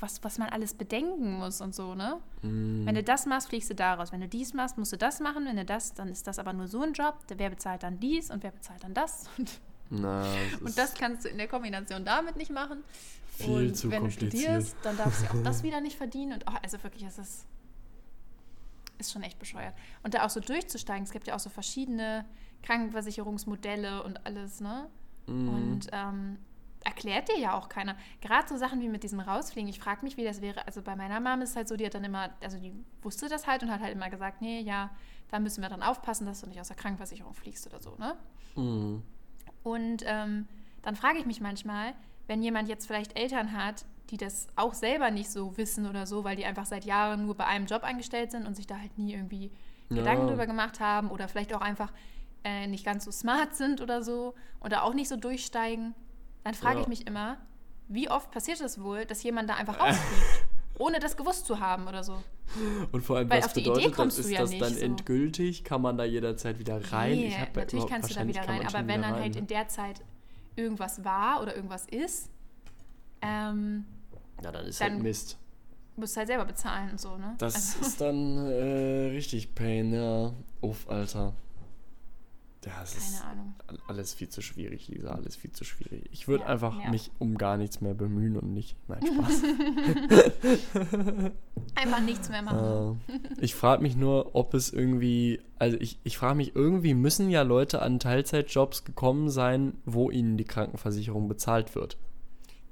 [0.00, 2.18] was, was man alles bedenken muss und so, ne?
[2.42, 4.12] Mm, Wenn du das machst, fliegst du daraus.
[4.12, 5.44] Wenn du dies machst, musst du das machen.
[5.46, 7.18] Wenn du das, dann ist das aber nur so ein Job.
[7.34, 9.24] Wer bezahlt dann dies und wer bezahlt dann das?
[9.38, 12.84] Und, na, das und das kannst du in der Kombination damit nicht machen.
[13.30, 16.34] viel und zu wenn du studierst, dann darfst du auch das wieder nicht verdienen.
[16.34, 17.46] Und oh, also wirklich, es ist,
[18.98, 19.74] ist schon echt bescheuert.
[20.04, 22.24] Und da auch so durchzusteigen, es gibt ja auch so verschiedene
[22.62, 24.88] Krankenversicherungsmodelle und alles, ne?
[25.26, 26.38] Mm, Und ähm,
[26.84, 27.96] erklärt dir ja auch keiner.
[28.20, 29.68] Gerade so Sachen wie mit diesem Rausfliegen.
[29.68, 30.66] Ich frage mich, wie das wäre.
[30.66, 33.28] Also bei meiner Mama ist es halt so, die hat dann immer, also die wusste
[33.28, 34.90] das halt und hat halt immer gesagt, nee, ja,
[35.30, 38.16] da müssen wir dann aufpassen, dass du nicht aus der Krankenversicherung fliegst oder so, ne?
[38.56, 39.02] mm,
[39.62, 40.48] Und ähm,
[40.82, 41.92] dann frage ich mich manchmal,
[42.26, 46.24] wenn jemand jetzt vielleicht Eltern hat, die das auch selber nicht so wissen oder so,
[46.24, 48.98] weil die einfach seit Jahren nur bei einem Job angestellt sind und sich da halt
[48.98, 49.52] nie irgendwie
[49.88, 50.30] Gedanken Ja.
[50.30, 51.92] drüber gemacht haben oder vielleicht auch einfach
[52.42, 55.94] äh, nicht ganz so smart sind oder so oder auch nicht so durchsteigen,
[56.44, 56.82] dann frage Ja.
[56.82, 57.36] ich mich immer,
[57.88, 60.44] wie oft passiert es wohl, dass jemand da einfach rausfliegt,
[60.78, 62.22] ohne das gewusst zu haben oder so.
[62.92, 64.26] Und vor allem, Weil was auf die Idee bedeutet kommst das?
[64.26, 64.80] du Ist ja das nicht dann so.
[64.80, 65.62] endgültig?
[65.64, 67.12] Kann man da jederzeit wieder rein?
[67.12, 69.34] Nee, Ich hab ja natürlich kannst du da wieder rein, aber wenn dann rein, halt
[69.34, 69.40] ne?
[69.40, 70.00] in der Zeit
[70.56, 72.28] irgendwas war oder irgendwas ist,
[73.22, 73.84] ähm,
[74.42, 75.38] Ja, dann ist dann- halt Mist.
[75.96, 77.34] musst halt selber bezahlen und so, ne?
[77.38, 80.32] Das also, ist dann äh, richtig Pain, ja.
[80.60, 81.34] Uff, Alter.
[82.66, 83.54] Ja, es ist keine Ahnung.
[83.68, 86.04] all- alles viel zu schwierig, Lisa, alles viel zu schwierig.
[86.12, 86.90] Ich würde Ja, einfach ja.
[86.90, 88.76] mich um gar nichts mehr bemühen und nicht.
[88.86, 89.42] Nein, Spaß.
[91.74, 93.00] Einfach nichts mehr machen.
[93.08, 97.30] äh, ich frage mich nur, ob es irgendwie, also ich, ich frage mich, irgendwie müssen
[97.30, 101.96] ja Leute an Teilzeitjobs gekommen sein, wo ihnen die Krankenversicherung bezahlt wird.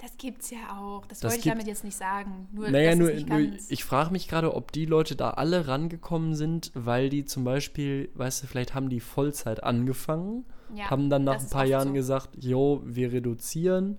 [0.01, 1.05] Das gibt's ja auch.
[1.07, 2.47] Das, Das wollte ich damit jetzt nicht sagen.
[2.53, 6.71] Nur, Naja, nur, nur ich frage mich gerade, ob die Leute da alle rangekommen sind,
[6.73, 11.39] weil die zum Beispiel, weißt du, vielleicht haben die Vollzeit angefangen, ja, haben dann nach
[11.39, 11.93] ein paar Jahren so.
[11.93, 13.97] gesagt, jo, wir reduzieren.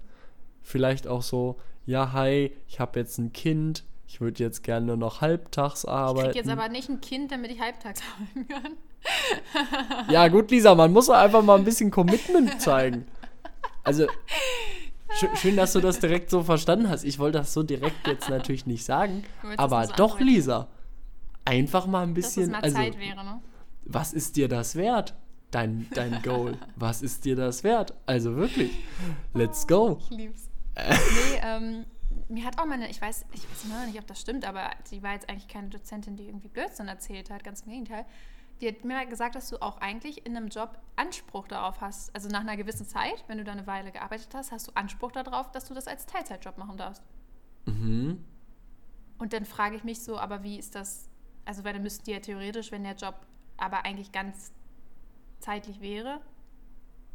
[0.63, 4.97] Vielleicht auch so, ja, hi, ich habe jetzt ein Kind, ich würde jetzt gerne nur
[4.97, 6.29] noch halbtags Ich arbeiten.
[6.29, 8.01] krieg jetzt aber nicht ein Kind, damit ich halbtags
[8.35, 10.11] arbeiten kann.
[10.11, 13.07] Ja, gut, Lisa, man muss einfach mal ein bisschen Commitment zeigen.
[13.85, 14.07] Also,
[15.19, 17.05] schön, schön, dass du das direkt so verstanden hast.
[17.05, 19.25] Ich wollte das so direkt jetzt natürlich nicht sagen.
[19.57, 20.25] Aber doch, andeuten.
[20.27, 20.69] Lisa,
[21.45, 22.51] einfach mal ein bisschen.
[22.51, 23.41] mal Also, wäre, ne?
[23.85, 25.15] was ist dir das wert?
[25.51, 26.57] Dein, dein Goal.
[26.77, 27.93] Was ist dir das wert?
[28.07, 28.71] Also wirklich,
[29.35, 29.99] let's go.
[30.11, 30.49] Ich lieb's.
[30.77, 31.85] nee, ähm,
[32.29, 34.71] mir hat auch meine, ich weiß, ich weiß immer noch nicht, ob das stimmt, aber
[34.85, 38.05] sie war jetzt eigentlich keine Dozentin, die irgendwie Blödsinn erzählt hat, ganz im Gegenteil.
[38.61, 42.15] Die hat mir gesagt, dass du auch eigentlich in einem Job Anspruch darauf hast.
[42.15, 45.13] Also nach einer gewissen Zeit, wenn du da eine Weile gearbeitet hast, hast du Anspruch
[45.13, 47.03] darauf, dass du das als Teilzeitjob machen darfst.
[47.67, 48.23] Mhm.
[49.19, 51.09] Und dann frage ich mich so, aber wie ist das?
[51.45, 53.15] Also, weil dann müssten die ja theoretisch, wenn der Job
[53.57, 54.53] aber eigentlich ganz
[55.41, 56.21] zeitlich wäre,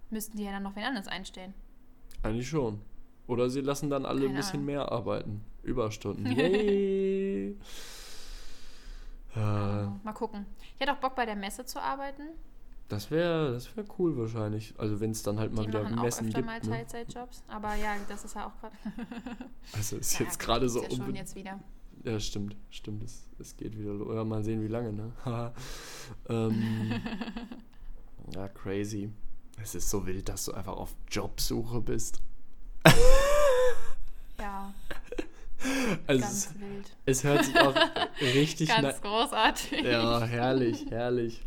[0.09, 1.53] müssten die ja dann noch wen anderes einstellen.
[2.23, 2.81] Eigentlich schon.
[3.27, 4.65] Oder sie lassen dann alle ein Keine bisschen Ahnung.
[4.65, 5.41] mehr arbeiten.
[5.63, 6.25] Überstunden.
[6.31, 7.57] Yay!
[9.35, 10.45] Äh, Also, mal gucken.
[10.75, 12.23] Ich hätte auch Bock, bei der Messe zu arbeiten.
[12.89, 14.73] das wäre das wär cool wahrscheinlich.
[14.77, 16.65] Also wenn es dann halt mal Die wieder machen auch Messen öfter mal gibt.
[16.71, 16.77] Ne?
[16.77, 17.43] Teilzeitjobs.
[17.47, 18.75] Aber ja, das ist ja auch gerade.
[19.73, 21.59] Also ist Ja, jetzt gerade so ja schon jetzt wieder.
[22.03, 23.03] Ja, stimmt, stimmt.
[23.03, 24.13] Es, es geht wieder los.
[24.15, 25.11] Ja, mal sehen, wie lange, ne?
[26.29, 26.91] Ähm,
[28.35, 29.11] ja, crazy.
[29.59, 32.21] Es ist so wild, dass du einfach auf Jobsuche bist.
[34.39, 34.73] Ja,
[36.07, 36.97] Also ganz es, wild.
[37.05, 37.75] es hört sich auch
[38.21, 39.83] richtig Ganz großartig.
[39.83, 41.41] Ja, herrlich, herrlich.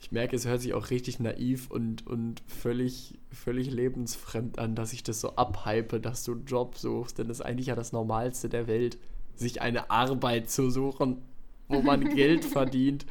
[0.00, 4.92] Ich merke, es hört sich auch richtig naiv und, und völlig, völlig lebensfremd an, dass
[4.92, 7.18] ich das so abhype, dass du einen Job suchst.
[7.18, 8.98] Denn das ist eigentlich ja das Normalste der Welt,
[9.36, 11.22] sich eine Arbeit zu suchen,
[11.68, 13.06] wo man Geld verdient.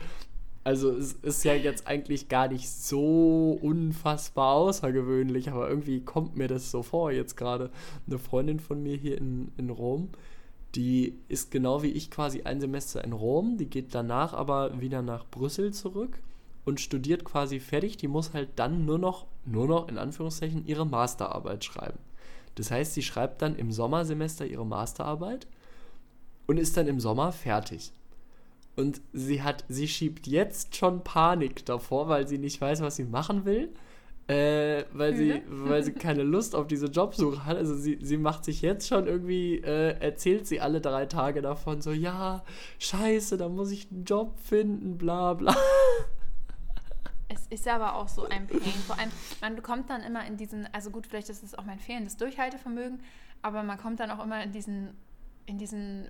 [0.63, 6.47] Also es ist ja jetzt eigentlich gar nicht so unfassbar außergewöhnlich, aber irgendwie kommt mir
[6.47, 7.71] das so vor jetzt gerade.
[8.05, 10.09] Eine Freundin von mir hier in, in Rom,
[10.75, 15.01] die ist genau wie ich quasi ein Semester in Rom, die geht danach aber wieder
[15.01, 16.19] nach Brüssel zurück
[16.63, 17.97] und studiert quasi fertig.
[17.97, 21.99] Die muss halt dann nur noch, nur noch in Anführungszeichen, ihre Masterarbeit schreiben.
[22.55, 25.47] Das heißt, sie schreibt dann im Sommersemester ihre Masterarbeit
[26.45, 27.91] und ist dann im Sommer fertig.
[28.75, 33.03] Und sie hat, sie schiebt jetzt schon Panik davor, weil sie nicht weiß, was sie
[33.03, 33.73] machen will.
[34.27, 37.57] Äh, weil, sie, weil sie keine Lust auf diese Jobsuche hat.
[37.57, 41.81] Also sie, sie macht sich jetzt schon irgendwie, äh, erzählt sie alle drei Tage davon,
[41.81, 42.43] so, ja,
[42.79, 45.55] scheiße, da muss ich einen Job finden, bla bla.
[47.27, 48.61] Es ist aber auch so ein Pain.
[48.85, 51.79] Vor allem, man bekommt dann immer in diesen, also gut, vielleicht ist es auch mein
[51.79, 53.01] fehlendes Durchhaltevermögen,
[53.41, 54.93] aber man kommt dann auch immer in diesen,
[55.45, 56.09] in diesen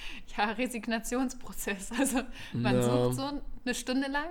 [0.36, 1.92] ja, Resignationsprozess.
[1.98, 2.20] Also
[2.52, 2.82] man Ja.
[2.82, 4.28] sucht so eine Stunde lang,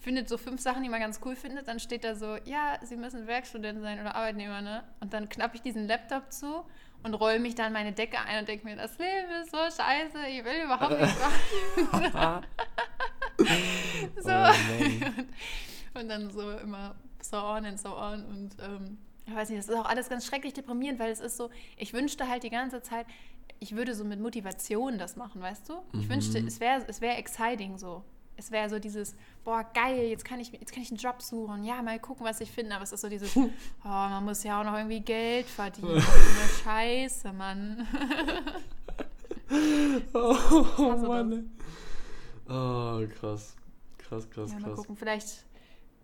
[0.00, 2.96] findet so fünf Sachen, die man ganz cool findet, dann steht da so, ja, Sie
[2.96, 4.84] müssen Werkstudent sein oder Arbeitnehmer, ne?
[5.00, 6.64] Und dann knappe ich diesen Laptop zu
[7.02, 10.26] und roll mich dann meine Decke ein und denke mir, das Leben ist so scheiße,
[10.28, 12.44] ich will überhaupt nichts machen.
[14.20, 14.28] so.
[14.28, 15.28] Oh Mann.
[15.94, 19.68] und dann so immer so on and so on und ähm, ich weiß nicht, das
[19.68, 22.82] ist auch alles ganz schrecklich deprimierend, weil es ist so, ich wünschte halt die ganze
[22.82, 23.06] Zeit,
[23.60, 25.74] ich würde so mit Motivation das machen, weißt du?
[25.92, 28.04] Ich wünschte, es wäre es wär exciting so.
[28.36, 31.62] Es wäre so dieses, boah, geil, jetzt kann, ich, jetzt kann ich einen Job suchen.
[31.62, 32.74] Ja, mal gucken, was ich finde.
[32.74, 33.48] Aber es ist so dieses, oh,
[33.84, 36.02] man muss ja auch noch irgendwie Geld verdienen.
[36.64, 37.86] Scheiße, Mann.
[40.14, 40.34] Oh,
[40.78, 41.50] hasse Mann.
[42.48, 43.54] Oh, krass.
[43.98, 44.78] Krass, krass, Ja, mal krass.
[44.78, 44.96] gucken.
[44.96, 45.44] Vielleicht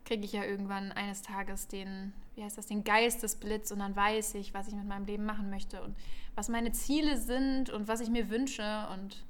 [0.05, 4.35] kriege ich ja irgendwann eines Tages den, wie heißt das, den Geistesblitz und dann weiß
[4.35, 5.95] ich, was ich mit meinem Leben machen möchte und
[6.35, 9.23] was meine Ziele sind und was ich mir wünsche und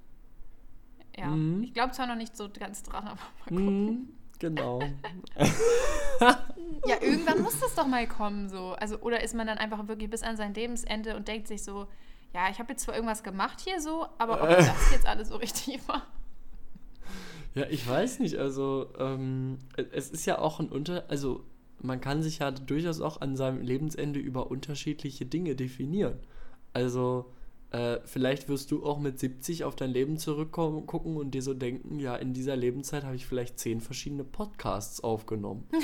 [1.18, 1.64] ja, Mhm.
[1.64, 3.84] ich glaube zwar noch nicht so ganz dran, aber mal gucken.
[3.86, 4.80] Mhm, genau.
[6.86, 8.72] Ja, irgendwann muss das doch mal kommen so.
[8.78, 11.88] Also oder ist man dann einfach wirklich bis an sein Lebensende und denkt sich so,
[12.32, 14.56] ja, ich habe jetzt zwar irgendwas gemacht hier so, aber ob Äh.
[14.58, 16.06] das jetzt alles so richtig war.
[17.54, 19.58] Ja, ich weiß nicht, also ähm,
[19.92, 21.04] es ist ja auch ein Unter...
[21.10, 21.44] Also
[21.82, 26.18] man kann sich ja durchaus auch an seinem Lebensende über unterschiedliche Dinge definieren.
[26.72, 27.26] Also
[27.70, 31.54] äh, vielleicht wirst du auch mit 70 auf dein Leben zurückkommen, gucken und dir so
[31.54, 35.64] denken, ja, in dieser Lebenszeit habe ich vielleicht zehn verschiedene Podcasts aufgenommen.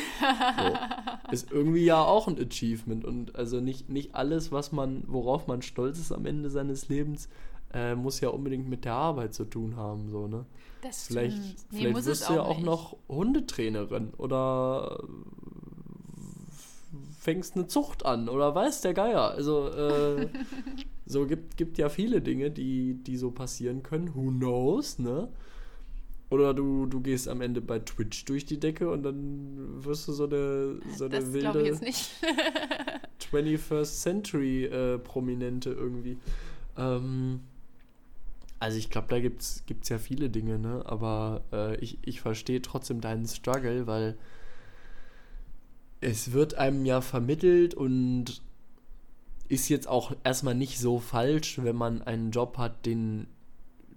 [0.58, 1.32] So.
[1.32, 5.60] Ist irgendwie ja auch ein Achievement und also nicht, nicht alles, was man, worauf man
[5.60, 7.28] stolz ist am Ende seines Lebens,
[7.74, 10.46] äh, muss ja unbedingt mit der Arbeit zu tun haben, so, ne?
[10.82, 11.64] Das Vielleicht, stimmt.
[11.70, 12.66] vielleicht wirst du ja auch nicht.
[12.66, 15.02] noch Hundetrainerin oder
[17.26, 19.32] fängst eine Zucht an oder weiß der Geier.
[19.32, 20.28] Also äh,
[21.06, 24.14] so gibt, gibt ja viele Dinge, die, die so passieren können.
[24.14, 25.28] Who knows, ne?
[26.30, 30.12] Oder du, du gehst am Ende bei Twitch durch die Decke und dann wirst du
[30.12, 32.10] so eine, so eine Das wilde ich jetzt nicht.
[33.32, 36.18] 21st Century äh, Prominente irgendwie.
[36.78, 37.40] Ähm,
[38.60, 40.84] also ich glaube, da gibt es ja viele Dinge, ne?
[40.86, 44.16] Aber äh, ich, ich verstehe trotzdem deinen Struggle, weil
[46.06, 48.40] es wird einem ja vermittelt und
[49.48, 53.26] ist jetzt auch erstmal nicht so falsch, wenn man einen Job hat, den,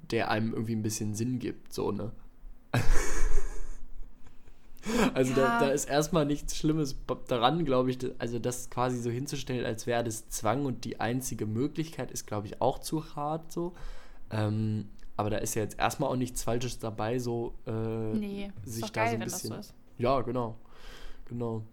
[0.10, 2.12] der einem irgendwie ein bisschen Sinn gibt, so, ne?
[5.14, 5.60] Also Ja.
[5.60, 6.96] da, da ist erstmal nichts Schlimmes
[7.28, 8.00] daran, glaube ich.
[8.18, 12.48] Also das quasi so hinzustellen, als wäre das Zwang und die einzige Möglichkeit, ist, glaube
[12.48, 13.74] ich, auch zu hart so.
[14.32, 14.86] Ähm,
[15.18, 18.82] aber da ist ja jetzt erstmal auch nichts Falsches dabei, so äh, Nee, ist sich
[18.84, 19.50] doch da geil, so ein wenn das bisschen.
[19.56, 19.74] so ist.
[19.98, 20.56] Ja, genau.
[21.26, 21.64] Genau.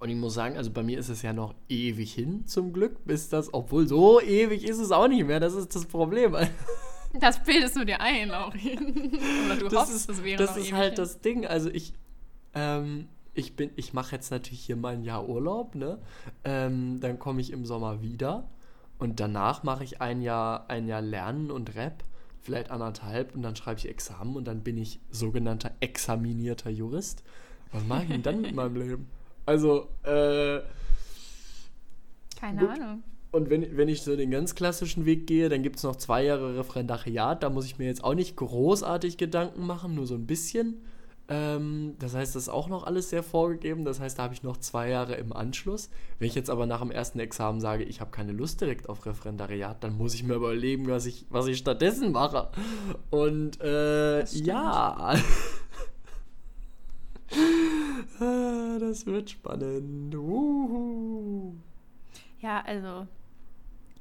[0.00, 3.04] Und ich muss sagen, also bei mir ist es ja noch ewig hin, zum Glück,
[3.04, 6.34] bis das, obwohl so ewig ist es auch nicht mehr, das ist das Problem.
[7.18, 8.78] Das bildest du dir ein, Lauri.
[9.46, 10.94] Oder du das hoffst, ist, es wäre das ist halt hin.
[10.94, 11.44] das Ding.
[11.44, 11.92] Also ich,
[12.54, 15.98] ähm, ich bin, ich mache jetzt natürlich hier mal ein Jahr Urlaub, ne?
[16.44, 18.48] Ähm, dann komme ich im Sommer wieder
[18.98, 22.04] und danach mache ich ein Jahr, ein Jahr Lernen und Rap,
[22.38, 27.24] vielleicht anderthalb und dann schreibe ich Examen und dann bin ich sogenannter examinierter Jurist.
[27.72, 29.08] Was mache ich denn dann mit meinem Leben?
[29.46, 30.60] Also, äh,
[32.38, 32.70] Keine gut.
[32.70, 33.02] Ahnung.
[33.32, 36.24] und wenn, wenn ich so den ganz klassischen Weg gehe, dann gibt es noch zwei
[36.24, 37.42] Jahre Referendariat.
[37.42, 40.82] Da muss ich mir jetzt auch nicht großartig Gedanken machen, nur so ein bisschen.
[41.30, 43.84] Ähm, das heißt, das ist auch noch alles sehr vorgegeben.
[43.84, 45.88] Das heißt, da habe ich noch zwei Jahre im Anschluss.
[46.18, 49.06] Wenn ich jetzt aber nach dem ersten Examen sage, ich habe keine Lust direkt auf
[49.06, 52.48] Referendariat, dann muss ich mir überlegen, was ich, was ich stattdessen mache.
[53.10, 55.14] Und äh, ja.
[58.20, 60.14] Ah, das wird spannend.
[60.14, 61.54] Uhu.
[62.40, 63.06] Ja, also,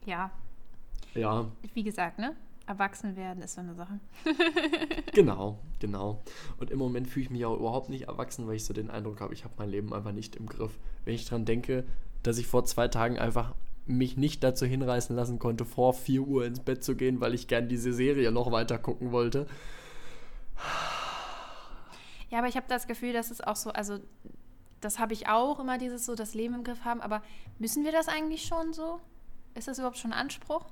[0.06, 0.32] ja,
[1.14, 2.36] Ja, wie gesagt, ne?
[2.66, 4.00] Erwachsen werden ist so eine Sache.
[5.14, 6.22] Genau, genau.
[6.60, 9.20] Und im Moment fühle ich mich auch überhaupt nicht erwachsen, weil ich so den Eindruck
[9.22, 10.78] habe, ich habe mein Leben einfach nicht im Griff.
[11.04, 11.84] Wenn ich dran denke,
[12.24, 13.56] dass ich vor zwei Tagen einfach
[13.86, 17.48] mich nicht dazu hinreißen lassen konnte, vor 4 Uhr ins Bett zu gehen, weil ich
[17.48, 19.48] gern diese Serie noch weiter gucken wollte.
[22.30, 24.00] Ja, aber ich habe das Gefühl, dass es auch so, also
[24.82, 27.22] das habe ich auch immer, dieses so das Leben im Griff haben, aber
[27.58, 29.00] müssen wir das eigentlich schon so?
[29.56, 30.66] Ist das überhaupt schon ein Anspruch?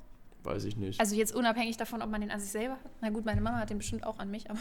[0.44, 1.00] Weiß ich nicht.
[1.00, 2.92] Also jetzt unabhängig davon, ob man den an sich selber hat.
[3.02, 4.60] Na gut, meine Mama hat den bestimmt auch an mich, aber,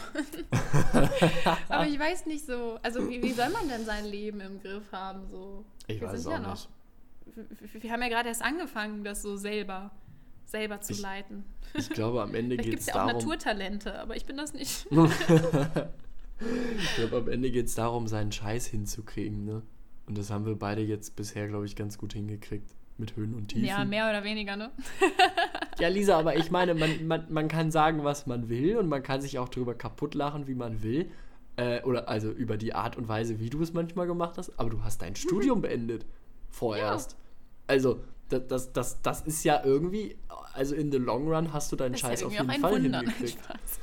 [1.69, 2.77] aber ich weiß nicht so.
[2.83, 5.27] Also wie, wie soll man denn sein Leben im Griff haben?
[5.29, 5.63] So?
[5.87, 6.69] ich wir weiß sind auch ja noch- nicht.
[7.73, 9.91] Wir- Wir haben ja gerade erst angefangen, das so selber,
[10.45, 11.45] selber zu Ich- leiten.
[11.73, 14.35] Ich glaube, am Ende geht gibt es es ja auch darum, Naturtalente, aber ich bin
[14.37, 14.87] das nicht.
[16.77, 19.61] ich glaube, am Ende geht es darum, seinen Scheiß hinzukriegen, ne?
[20.05, 22.69] Und das haben wir beide jetzt bisher, glaube ich, ganz gut hingekriegt.
[22.99, 23.65] Mit Höhen und Tiefen.
[23.65, 24.71] Ja, mehr oder weniger, ne?
[25.77, 29.03] Ja, Lisa, aber ich meine, man, man, man kann sagen, was man will und man
[29.03, 31.11] kann sich auch darüber kaputt lachen, wie man will.
[31.57, 34.59] Äh, oder also über die Art und Weise, wie du es manchmal gemacht hast.
[34.59, 36.07] Aber du hast dein Studium beendet.
[36.49, 37.15] Vorerst.
[37.67, 40.15] Also, das, das, das, das ist ja irgendwie,
[40.53, 42.99] also in the long run hast du deinen Das Scheiß ja auf jeden Fall Wunder.
[43.01, 43.37] hingekriegt.
[43.43, 43.79] Spaß.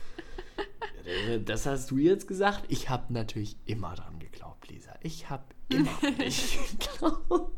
[1.45, 2.65] Das hast du jetzt gesagt.
[2.69, 4.93] Ich habe natürlich immer dran geglaubt, Lisa.
[5.03, 7.51] Ich habe immer an dich geglaubt.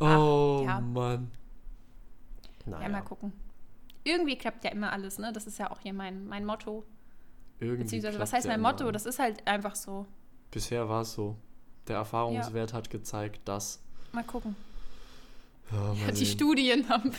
[0.00, 0.80] Oh ja.
[0.80, 1.30] Mann.
[2.66, 3.32] Ja, Naja, mal gucken.
[4.04, 5.32] Irgendwie klappt ja immer alles, ne?
[5.32, 6.84] Das ist ja auch hier mein, mein Motto.
[7.60, 8.72] irgendwie Beziehungsweise, was heißt ja mein immer.
[8.72, 8.90] Motto?
[8.90, 10.06] Das ist halt einfach so.
[10.50, 11.36] Bisher war es so.
[11.88, 13.80] Der Erfahrungswert hat gezeigt, dass.
[14.12, 14.54] Mal gucken.
[15.70, 16.26] Ja, mal Die sehen.
[16.26, 17.12] Studien haben,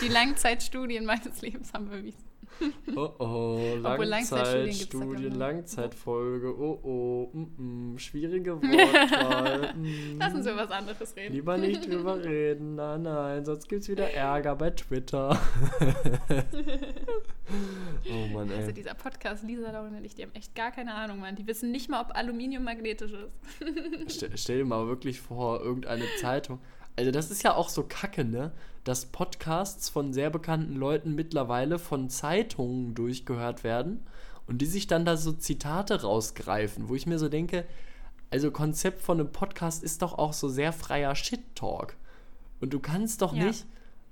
[0.00, 2.27] die Langzeitstudien meines Lebens haben bewiesen.
[2.96, 5.34] Oh oh, Langzeitstudien.
[5.34, 6.58] Langzeitfolge.
[6.58, 9.74] Oh oh, mm, mm, schwierige Wortwahl.
[9.74, 10.18] mm.
[10.18, 11.34] Lass uns über was anderes reden.
[11.34, 15.38] Lieber nicht drüber reden, nein, nein, sonst gibt's wieder Ärger bei Twitter.
[18.10, 18.72] oh Mann, Also ey.
[18.74, 21.36] dieser Podcast, Lisa, Lauren und ich, die haben echt gar keine Ahnung, Mann.
[21.36, 24.16] Die wissen nicht mal, ob Aluminium magnetisch ist.
[24.16, 26.60] Stell, stell dir mal wirklich vor, irgendeine Zeitung.
[26.98, 28.50] Also, das ist ja auch so kacke, ne?
[28.82, 34.04] Dass Podcasts von sehr bekannten Leuten mittlerweile von Zeitungen durchgehört werden
[34.48, 37.64] und die sich dann da so Zitate rausgreifen, wo ich mir so denke,
[38.30, 41.94] also Konzept von einem Podcast ist doch auch so sehr freier Shit-Talk.
[42.60, 43.44] Und du kannst doch Ja.
[43.44, 43.64] nicht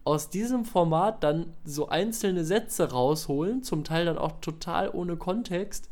[0.05, 5.89] aus diesem Format dann so einzelne Sätze rausholen, zum Teil dann auch total ohne Kontext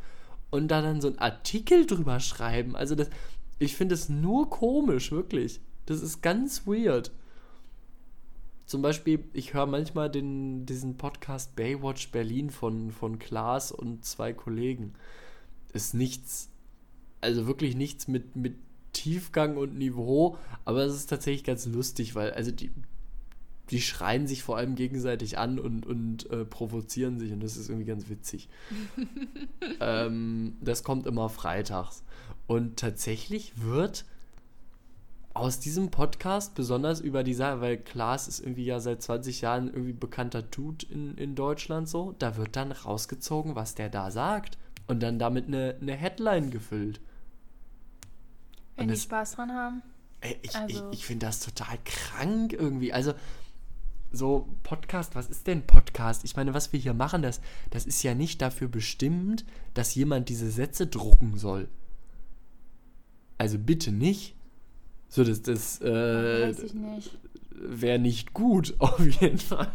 [0.50, 2.76] und da dann so einen Artikel drüber schreiben.
[2.76, 3.08] Also das,
[3.58, 5.60] ich finde es nur komisch, wirklich.
[5.86, 7.10] Das ist ganz weird.
[8.66, 14.32] Zum Beispiel, ich höre manchmal den, diesen Podcast Baywatch Berlin von, von Klaas und zwei
[14.32, 14.94] Kollegen.
[15.72, 16.48] Ist nichts,
[17.20, 18.54] also wirklich nichts mit, mit
[18.92, 22.70] Tiefgang und Niveau, aber es ist tatsächlich ganz lustig, weil also die,
[23.70, 27.68] die schreien sich vor allem gegenseitig an und, und äh, provozieren sich und das ist
[27.68, 28.48] irgendwie ganz witzig.
[29.80, 32.02] ähm, das kommt immer freitags.
[32.46, 34.04] Und tatsächlich wird
[35.34, 39.66] aus diesem Podcast, besonders über die Sache, weil Klaas ist irgendwie ja seit 20 Jahren
[39.66, 44.56] irgendwie bekannter Dude in, in Deutschland so, da wird dann rausgezogen, was der da sagt
[44.86, 47.00] und dann damit eine, eine Headline gefüllt.
[48.76, 49.82] Wenn die Spaß dran haben.
[50.20, 50.88] Ey, ich also.
[50.90, 52.92] ich, ich finde das total krank irgendwie.
[52.92, 53.14] Also,
[54.12, 56.24] so Podcast, was ist denn Podcast?
[56.24, 60.28] Ich meine, was wir hier machen, das, das ist ja nicht dafür bestimmt, dass jemand
[60.28, 61.68] diese Sätze drucken soll.
[63.36, 64.36] Also bitte nicht.
[65.14, 67.16] So, das, das äh, Weiß ich nicht.
[67.52, 69.70] wäre nicht gut, auf jeden Fall.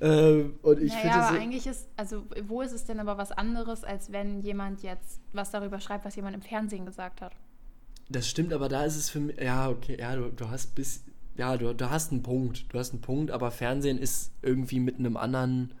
[0.00, 3.18] ähm, und ich naja, finde aber so, eigentlich ist, also wo ist es denn aber
[3.18, 7.34] was anderes, als wenn jemand jetzt was darüber schreibt, was jemand im Fernsehen gesagt hat?
[8.08, 11.02] Das stimmt, aber da ist es für mich, ja, okay, ja, du, du hast bis,
[11.36, 15.00] ja, du, du hast einen Punkt, du hast einen Punkt, aber Fernsehen ist irgendwie mit
[15.00, 15.74] einem anderen,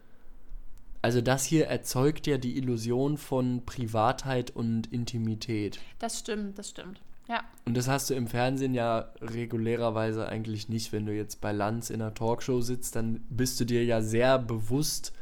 [1.02, 5.78] also das hier erzeugt ja die Illusion von Privatheit und Intimität.
[6.00, 7.00] Das stimmt, das stimmt.
[7.28, 7.44] Ja.
[7.64, 10.92] Und das hast du im Fernsehen ja regulärerweise eigentlich nicht.
[10.92, 14.38] Wenn du jetzt bei Lanz in einer Talkshow sitzt, dann bist du dir ja sehr
[14.38, 15.12] bewusst,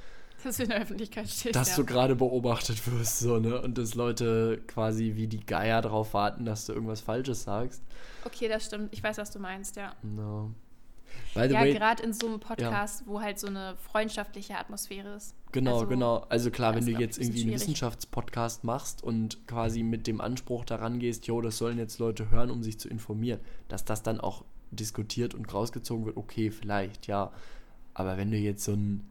[0.43, 1.55] dass du in der Öffentlichkeit stehst.
[1.55, 1.77] Dass ja.
[1.77, 3.61] du gerade beobachtet wirst, so, ne?
[3.61, 7.83] Und dass Leute quasi wie die Geier darauf warten, dass du irgendwas Falsches sagst.
[8.25, 8.93] Okay, das stimmt.
[8.93, 9.95] Ich weiß, was du meinst, ja.
[10.03, 10.51] No.
[11.35, 13.07] ja, gerade in so einem Podcast, ja.
[13.07, 15.35] wo halt so eine freundschaftliche Atmosphäre ist.
[15.53, 16.17] Genau, also, genau.
[16.29, 20.99] Also klar, wenn du jetzt irgendwie einen Wissenschaftspodcast machst und quasi mit dem Anspruch daran
[20.99, 24.45] gehst, jo, das sollen jetzt Leute hören, um sich zu informieren, dass das dann auch
[24.71, 27.33] diskutiert und rausgezogen wird, okay, vielleicht, ja.
[27.95, 29.05] Aber wenn du jetzt so ein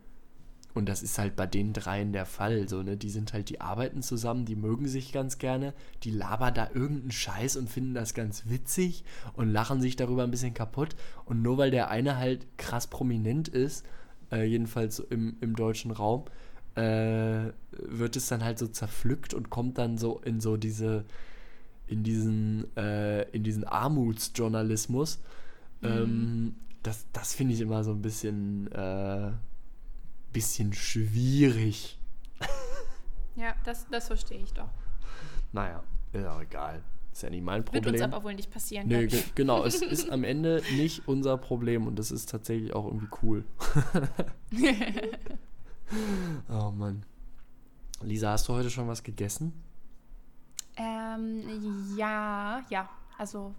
[0.76, 2.96] und das ist halt bei den dreien der Fall, so, ne?
[2.96, 5.74] Die sind halt, die arbeiten zusammen, die mögen sich ganz gerne,
[6.04, 10.32] die labern da irgendeinen Scheiß und finden das ganz witzig und lachen sich darüber ein
[10.32, 10.96] bisschen kaputt.
[11.26, 13.86] Und nur weil der eine halt krass prominent ist,
[14.32, 16.26] äh, jedenfalls im, im deutschen Raum,
[16.76, 21.06] äh, wird es dann halt so zerpflückt und kommt dann so in so diese,
[21.88, 25.20] in diesen, äh, in diesen Armutsjournalismus.
[25.82, 25.88] Mhm.
[25.88, 29.32] Ähm, das das finde ich immer so ein bisschen äh,
[30.32, 31.98] bisschen schwierig.
[33.36, 34.68] Ja, das, das verstehe ich doch.
[35.54, 36.84] Naja, ist auch egal.
[37.20, 37.84] Ist ja nicht mein Problem.
[37.84, 38.88] Wird uns aber wohl nicht passieren.
[38.88, 39.66] Nee, ge genau.
[39.66, 43.44] Es ist am Ende nicht unser Problem und das ist tatsächlich auch irgendwie cool.
[46.50, 47.04] oh Mann.
[48.02, 49.52] Lisa, hast du heute schon was gegessen?
[50.78, 52.90] Ähm, ja, ja.
[53.18, 53.54] Also,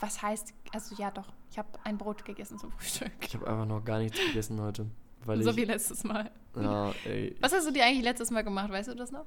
[0.00, 1.32] was heißt, also ja doch.
[1.52, 3.12] Ich habe ein Brot gegessen zum Frühstück.
[3.20, 4.86] Ich habe einfach noch gar nichts gegessen heute.
[5.24, 6.32] Weil so ich, wie letztes Mal.
[6.56, 7.36] Ja, ey.
[7.40, 8.72] Was hast du dir eigentlich letztes Mal gemacht?
[8.72, 9.26] Weißt du das noch?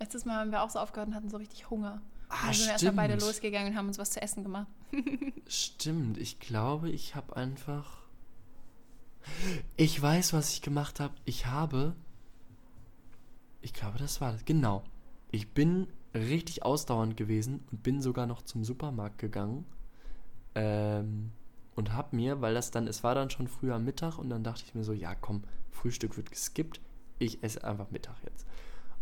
[0.00, 2.00] Letztes Mal haben wir auch so aufgehört und hatten so richtig Hunger.
[2.28, 4.68] Ah, dann sind wir erstmal beide losgegangen und haben uns was zu essen gemacht.
[5.48, 6.18] stimmt.
[6.18, 7.98] Ich glaube, ich habe einfach.
[9.76, 11.14] Ich weiß, was ich gemacht habe.
[11.24, 11.94] Ich habe.
[13.60, 14.44] Ich glaube, das war das.
[14.44, 14.84] Genau.
[15.30, 19.64] Ich bin richtig ausdauernd gewesen und bin sogar noch zum Supermarkt gegangen.
[20.54, 21.32] Ähm,
[21.74, 24.64] und hab mir, weil das dann, es war dann schon früher Mittag und dann dachte
[24.66, 26.80] ich mir so, ja komm, Frühstück wird geskippt,
[27.18, 28.46] ich esse einfach Mittag jetzt.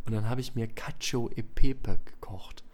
[0.05, 2.65] Und dann habe ich mir Cacio e Pepe gekocht.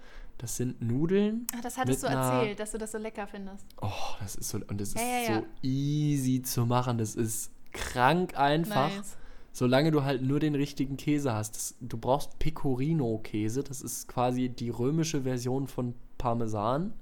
[0.43, 1.47] Das sind Nudeln.
[1.55, 3.64] Ach, das hattest du erzählt, dass du das so lecker findest.
[3.80, 3.88] Oh,
[4.18, 6.99] das ist so, und das ist ja, ja, so easy zu machen.
[6.99, 8.88] Das ist krank einfach.
[8.88, 9.16] Nice.
[9.53, 11.55] Solange du halt nur den richtigen Käse hast.
[11.55, 13.62] Das, du brauchst Pecorino-Käse.
[13.62, 16.93] Das ist quasi die römische Version von Parmesan.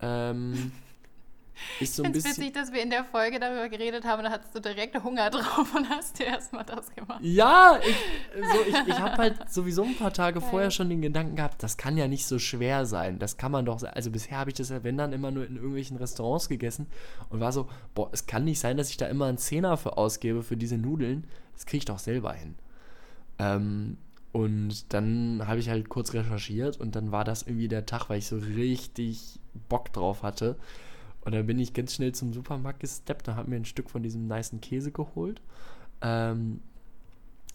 [0.00, 0.72] Ähm,
[1.80, 2.36] Ist so ein bisschen.
[2.36, 5.74] witzig, dass wir in der Folge darüber geredet haben, da hattest du direkt Hunger drauf
[5.74, 7.20] und hast dir erstmal das gemacht.
[7.22, 7.96] Ja, ich,
[8.34, 10.48] so, ich, ich habe halt sowieso ein paar Tage Geil.
[10.50, 13.18] vorher schon den Gedanken gehabt, das kann ja nicht so schwer sein.
[13.18, 15.56] Das kann man doch, also bisher habe ich das ja, wenn dann, immer nur in
[15.56, 16.86] irgendwelchen Restaurants gegessen
[17.30, 19.96] und war so, boah, es kann nicht sein, dass ich da immer einen Zehner für
[19.96, 21.26] ausgebe für diese Nudeln.
[21.54, 22.56] Das kriege ich doch selber hin.
[23.38, 23.96] Ähm,
[24.32, 28.18] und dann habe ich halt kurz recherchiert und dann war das irgendwie der Tag, weil
[28.18, 29.38] ich so richtig
[29.68, 30.56] Bock drauf hatte.
[31.24, 34.02] Und dann bin ich ganz schnell zum Supermarkt gesteppt und habe mir ein Stück von
[34.02, 35.40] diesem niceen Käse geholt.
[36.02, 36.60] Ähm,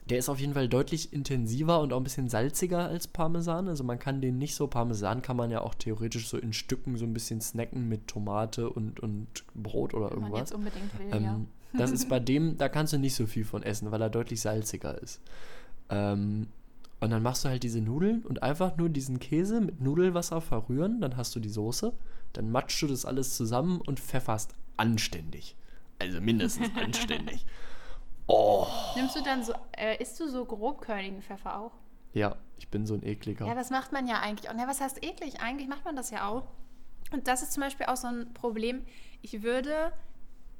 [0.10, 3.68] der ist auf jeden Fall deutlich intensiver und auch ein bisschen salziger als Parmesan.
[3.68, 6.98] Also man kann den nicht so, Parmesan kann man ja auch theoretisch so in Stücken
[6.98, 10.24] so ein bisschen snacken mit Tomate und, und Brot oder irgendwas.
[10.24, 11.40] Wenn man jetzt unbedingt will, ähm, ja.
[11.78, 14.42] Das ist bei dem, da kannst du nicht so viel von essen, weil er deutlich
[14.42, 15.22] salziger ist.
[15.90, 16.48] Ähm,
[17.00, 21.00] und dann machst du halt diese Nudeln und einfach nur diesen Käse mit Nudelwasser verrühren,
[21.02, 21.94] dann hast du die Soße
[22.40, 25.58] dann matschst du das alles zusammen und pfefferst anständig.
[26.00, 27.46] Also mindestens anständig.
[28.28, 28.66] Oh.
[28.96, 31.74] Nimmst du dann so, äh, isst du so grobkörnigen Pfeffer auch?
[32.14, 33.46] Ja, ich bin so ein ekliger.
[33.46, 34.50] Ja, das macht man ja eigentlich.
[34.50, 35.42] Und ja, was heißt eklig?
[35.42, 36.48] Eigentlich macht man das ja auch.
[37.12, 38.86] Und das ist zum Beispiel auch so ein Problem.
[39.22, 39.92] Ich würde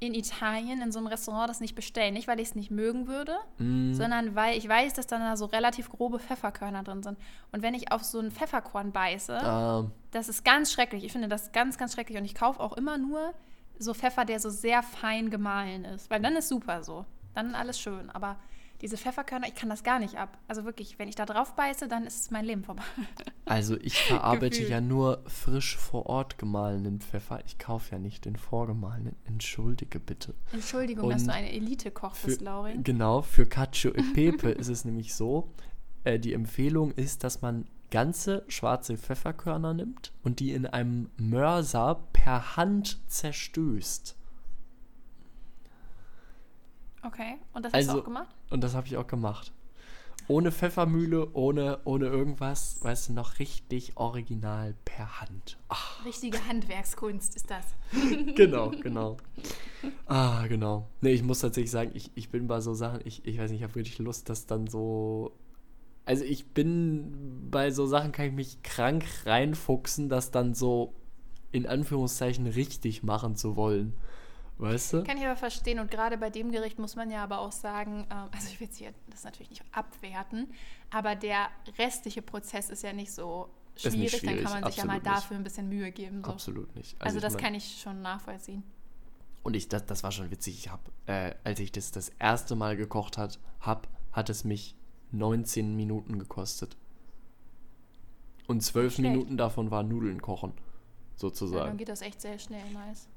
[0.00, 2.14] in Italien in so einem Restaurant das nicht bestellen.
[2.14, 3.92] Nicht, weil ich es nicht mögen würde, Mm.
[3.92, 7.18] sondern weil ich weiß, dass dann da so relativ grobe Pfefferkörner drin sind.
[7.52, 11.04] Und wenn ich auf so einen Pfefferkorn beiße, Ah, das ist ganz schrecklich.
[11.04, 12.16] Ich finde das ganz, ganz schrecklich.
[12.18, 13.34] Und ich kaufe auch immer nur
[13.78, 16.10] so Pfeffer, der so sehr fein gemahlen ist.
[16.10, 17.04] Weil dann ist super so.
[17.34, 18.08] Dann alles schön.
[18.10, 18.36] Aber
[18.80, 20.38] diese Pfefferkörner, ich kann das gar nicht ab.
[20.48, 22.82] Also wirklich, wenn ich da drauf beiße, dann ist mein Leben vorbei.
[23.44, 27.40] also ich verarbeite ja nur frisch vor Ort gemahlenen Pfeffer.
[27.46, 29.16] Ich kaufe ja nicht den vorgemahlenen.
[29.26, 30.34] Entschuldige bitte.
[30.52, 32.82] Entschuldigung, dass Und du eine Elite-Koch bist, Laurin.
[32.82, 35.50] genau, für Cacio e Pepe ist es nämlich so,
[36.04, 42.06] äh, die Empfehlung ist, dass man ganze schwarze Pfefferkörner nimmt und die in einem Mörser
[42.12, 44.16] per Hand zerstößt.
[47.02, 48.34] Okay, und das hast du Also- auch gemacht?
[48.50, 49.52] Und das habe ich auch gemacht.
[50.28, 55.58] Ohne Pfeffermühle, ohne, ohne irgendwas, weißt du, noch richtig original per Hand.
[55.68, 57.64] Ach, Richtige Handwerkskunst ist das.
[58.36, 59.16] genau, genau.
[60.06, 60.88] Ah, genau.
[61.00, 63.60] Nee, ich muss tatsächlich sagen, ich, ich bin bei so Sachen, ich, ich weiß nicht,
[63.60, 65.32] ich habe wirklich Lust, dass dann so.
[66.04, 70.94] Also ich bin bei so Sachen, kann ich mich krank reinfuchsen, das dann so
[71.52, 73.94] in Anführungszeichen richtig machen zu wollen.
[74.60, 75.04] Weißt du?
[75.04, 75.78] Kann ich aber verstehen.
[75.78, 78.66] Und gerade bei dem Gericht muss man ja aber auch sagen, ähm, also ich will
[78.66, 80.48] jetzt hier das natürlich nicht abwerten,
[80.90, 81.48] aber der
[81.78, 84.10] restliche Prozess ist ja nicht so Ist nicht schwierig.
[84.20, 85.24] schwierig, Dann kann man sich ja mal absolut nicht.
[85.24, 86.22] dafür ein bisschen Mühe geben.
[86.24, 86.30] So.
[86.30, 87.00] Absolut nicht.
[87.00, 88.62] Also, ich das mein- kann ich schon nachvollziehen.
[89.42, 90.58] Und ich, das, das war schon witzig.
[90.58, 94.74] Ich habe, äh, als ich das das erste Mal gekocht hat, hab, hat es mich
[95.12, 96.76] 19 Minuten gekostet.
[98.46, 99.10] Und 12 Schlecht.
[99.10, 101.76] Minuten davon waren Nudeln kochen, Ja, dann sozusagen.
[101.78, 103.08] geht das echt sehr schnell, nice.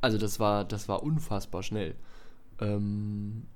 [0.00, 1.96] Also das war, das war unfassbar schnell.
[2.60, 3.46] Ähm,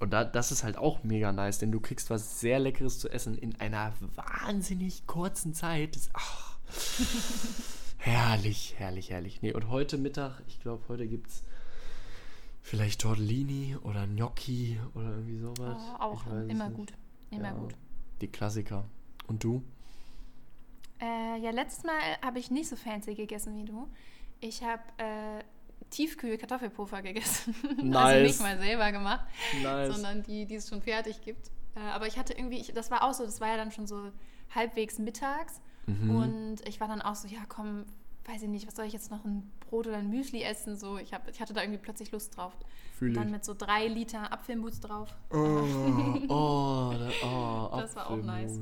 [0.00, 3.08] und da, das ist halt auch mega nice, denn du kriegst was sehr Leckeres zu
[3.08, 5.96] essen in einer wahnsinnig kurzen Zeit.
[5.96, 6.58] Das, ach,
[7.98, 9.42] herrlich, herrlich, herrlich.
[9.42, 11.42] Nee, und heute Mittag, ich glaube, heute gibt es
[12.62, 15.76] vielleicht Tortellini oder Gnocchi oder irgendwie sowas.
[15.98, 16.92] Oh, auch immer gut.
[17.30, 17.74] Immer Ja, gut.
[18.20, 18.84] Die Klassiker.
[19.26, 19.62] Und du?
[21.00, 23.88] Äh, ja, letztes Mal habe ich nicht so fancy gegessen wie du.
[24.40, 25.42] Ich habe äh,
[25.90, 27.54] Tiefkühl-Kartoffelpuffer gegessen.
[27.68, 28.28] Also Nice.
[28.28, 29.26] nicht mal selber gemacht,
[29.62, 29.92] Nice.
[29.92, 31.50] sondern die, die es schon fertig gibt.
[31.74, 33.86] Äh, aber ich hatte irgendwie, ich, das war auch so, das war ja dann schon
[33.86, 34.10] so
[34.54, 35.60] halbwegs mittags.
[35.86, 36.16] Mhm.
[36.16, 37.84] Und ich war dann auch so, ja komm,
[38.26, 40.76] weiß ich nicht, was soll ich jetzt noch, ein Brot oder ein Müsli essen?
[40.76, 42.52] So, ich, hab, ich hatte da irgendwie plötzlich Lust drauf.
[43.00, 43.32] Dann ich.
[43.32, 45.08] mit so drei Liter Apfelmus drauf.
[45.30, 45.36] Oh,
[46.28, 48.58] oh, oh Das war auch nice.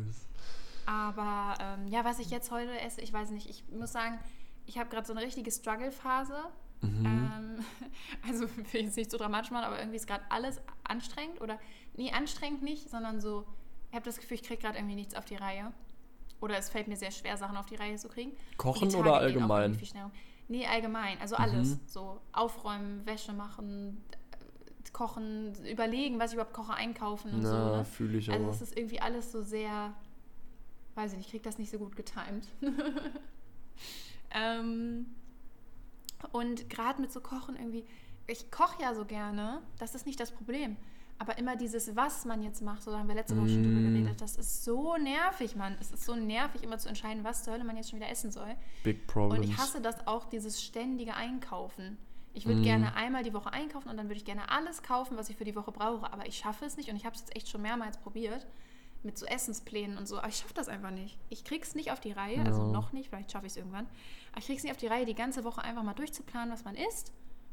[0.85, 3.51] Aber ähm, ja, was ich jetzt heute esse, ich weiß nicht.
[3.51, 4.19] Ich muss sagen,
[4.67, 6.37] ich habe gerade so eine richtige Struggle-Phase.
[6.83, 7.07] Mhm.
[7.07, 7.65] Ähm,
[8.29, 11.41] also will ich jetzt nicht so dramatisch machen, aber irgendwie ist gerade alles anstrengend.
[11.41, 11.59] Oder,
[11.95, 13.47] nee, anstrengend nicht, sondern so,
[13.91, 15.73] ich habe das Gefühl, ich kriege gerade irgendwie nichts auf die Reihe.
[16.41, 18.33] Oder es fällt mir sehr schwer, Sachen auf die Reihe zu kriegen.
[18.59, 19.75] Kochen oder allgemein?
[19.75, 20.11] viel schneller.
[20.49, 21.19] Nee, allgemein.
[21.21, 21.71] Also alles.
[21.71, 21.81] Mhm.
[21.87, 24.05] So aufräumen, Wäsche machen,
[24.93, 27.49] kochen, überlegen, was ich überhaupt koche, einkaufen und so.
[27.53, 27.85] Na, Ne?
[27.85, 28.53] fühle ich Also aber.
[28.55, 29.93] es ist irgendwie alles so sehr,
[30.95, 32.49] weiß ich nicht, ich krieg das nicht so gut getimt.
[34.37, 35.07] ähm,
[36.33, 37.85] und gerade mit so Kochen irgendwie,
[38.27, 40.77] ich koche ja so gerne, das ist nicht das Problem.
[41.19, 43.95] Aber immer dieses, was man jetzt macht, so haben wir letzte Woche schon drüber Mm.
[43.95, 45.75] geredet, das ist so nervig, Mann.
[45.81, 48.31] Es ist so nervig, immer zu entscheiden, was zur Hölle man jetzt schon wieder essen
[48.31, 48.55] soll.
[48.85, 49.47] Big Und Problems.
[49.47, 51.97] ich hasse das auch, dieses ständige Einkaufen.
[52.35, 52.65] Ich würde Mm.
[52.65, 55.45] gerne einmal die Woche einkaufen und dann würde ich gerne alles kaufen, was ich für
[55.45, 56.13] die Woche brauche.
[56.13, 58.47] Aber ich schaffe es nicht und ich habe es jetzt echt schon mehrmals probiert
[59.07, 60.19] mit so Essensplänen und so.
[60.19, 61.17] Aber ich schaffe das einfach nicht.
[61.31, 62.73] Ich krieg's nicht auf die Reihe, also No.
[62.73, 63.87] noch nicht, vielleicht schaffe ich es irgendwann.
[64.33, 66.75] Aber ich krieg's nicht auf die Reihe, die ganze Woche einfach mal durchzuplanen, was man
[66.75, 67.13] isst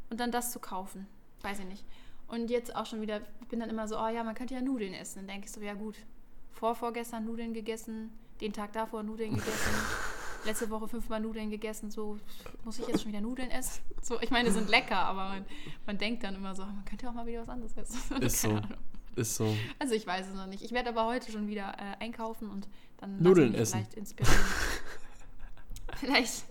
[0.10, 1.08] und dann das zu kaufen.
[1.41, 1.86] Weiß ich nicht.
[2.28, 4.62] Und jetzt auch schon wieder, ich bin dann immer so, oh ja, man könnte ja
[4.62, 5.20] Nudeln essen.
[5.20, 5.95] Dann denke ich so, ja gut,
[6.51, 9.74] vorvorgestern Nudeln gegessen, den Tag davor Nudeln gegessen,
[10.45, 12.18] letzte Woche fünfmal Nudeln gegessen, so
[12.64, 13.82] muss ich jetzt schon wieder Nudeln essen?
[14.01, 15.45] So, ich meine, die sind lecker, aber man,
[15.86, 18.18] man denkt dann immer so, man könnte auch mal wieder was anderes essen.
[18.22, 18.60] Ist so.
[19.16, 19.55] Ist so.
[19.80, 20.64] Also ich weiß es noch nicht.
[20.64, 23.80] Ich werde aber heute schon wieder äh, einkaufen und dann Nudeln essen.
[23.80, 24.45] vielleicht inspirieren.
[25.95, 26.45] vielleicht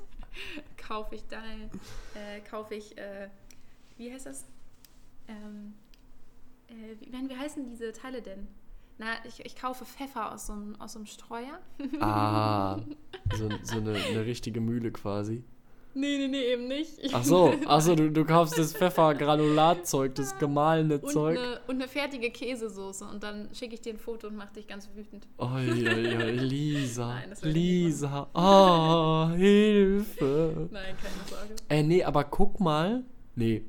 [0.76, 1.70] kaufe ich dann,
[2.14, 3.28] äh, kaufe ich, äh,
[3.96, 4.44] wie heißt das?
[5.28, 5.74] Ähm,
[6.68, 8.46] äh, wie, wie heißen diese Teile denn?
[8.98, 11.58] Na, ich, ich kaufe Pfeffer aus so einem, aus so einem Streuer.
[12.00, 12.78] Ah,
[13.36, 15.42] so, so eine, eine richtige Mühle quasi.
[15.94, 16.98] Nee, nee, nee, eben nicht.
[17.00, 21.38] Ich- Ach so, ach so du, du kaufst das Pfeffergranulatzeug, das gemahlene und Zeug.
[21.38, 24.66] eine, und eine fertige Käsesoße und dann schicke ich dir ein Foto und mache dich
[24.66, 25.26] ganz wütend.
[25.38, 30.68] Oi, oi, oi, Lisa, Nein, Lisa, ah, Hilfe.
[30.70, 31.54] Nein, keine Sorge.
[31.68, 33.04] Äh, nee, aber guck mal.
[33.34, 33.62] Nee.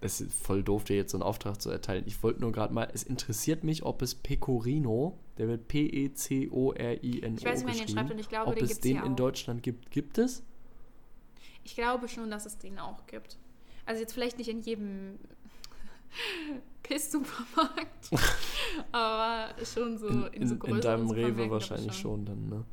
[0.00, 2.04] es ist voll doof, dir jetzt so einen Auftrag zu erteilen.
[2.06, 7.44] Ich wollte nur gerade mal, es interessiert mich, ob es Pecorino, der wird P-E-C-O-R-I-N-O Ich
[7.44, 9.16] weiß nicht, wer den geschrieben, schreibt und ich glaube, ob den es den in auch.
[9.16, 9.90] Deutschland gibt.
[9.90, 10.42] Gibt es?
[11.64, 13.38] Ich glaube schon, dass es den auch gibt.
[13.86, 15.18] Also jetzt vielleicht nicht in jedem
[16.82, 18.10] Piss-Supermarkt,
[18.92, 22.64] aber schon so In, in, so in, größeren in deinem Rewe wahrscheinlich schon dann, ne?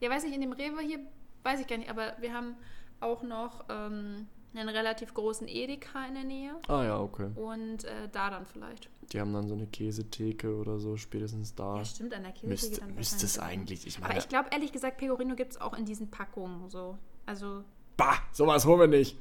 [0.00, 1.00] Ja, weiß nicht, in dem Rewe hier,
[1.42, 2.56] weiß ich gar nicht, aber wir haben
[3.00, 7.30] auch noch ähm, einen relativ großen Edeka in der Nähe Ah ja, okay.
[7.34, 8.88] und äh, da dann vielleicht.
[9.12, 11.78] Die haben dann so eine Käsetheke oder so, spätestens da.
[11.78, 14.50] Ja, stimmt, an der Käse Müsste, dann müsste es eigentlich, ich Aber meine, ich glaube,
[14.52, 16.98] ehrlich gesagt, Pecorino gibt es auch in diesen Packungen so.
[17.28, 17.62] Also,
[17.98, 19.18] bah, sowas holen wir nicht.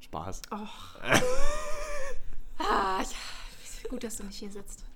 [0.00, 0.40] Spaß.
[0.50, 0.96] och.
[2.58, 4.86] ah, ja, gut, dass du nicht hier sitzt.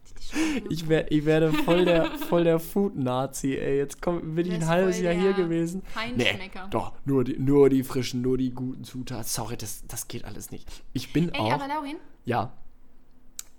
[0.70, 3.76] Ich, wär, ich werde voll der, voll der Food-Nazi, ey.
[3.76, 5.82] Jetzt komm, bin ich ein halbes Jahr hier gewesen.
[5.84, 6.68] Feinschmecker.
[6.70, 9.24] doch, nur die, nur die frischen, nur die guten Zutaten.
[9.24, 10.66] Sorry, das, das geht alles nicht.
[10.94, 12.54] Ich bin Ey, auch, aber Laurin, ja,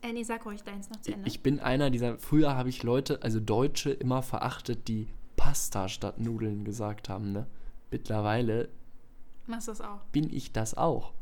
[0.02, 1.28] äh, nee, sag ruhig deins noch zu Ende.
[1.28, 6.20] ich bin einer dieser, früher habe ich Leute, also Deutsche, immer verachtet, die Pasta statt
[6.20, 7.46] Nudeln gesagt haben, ne?
[7.92, 8.70] Mittlerweile
[9.48, 10.00] Machst du das auch?
[10.12, 11.14] bin ich das auch.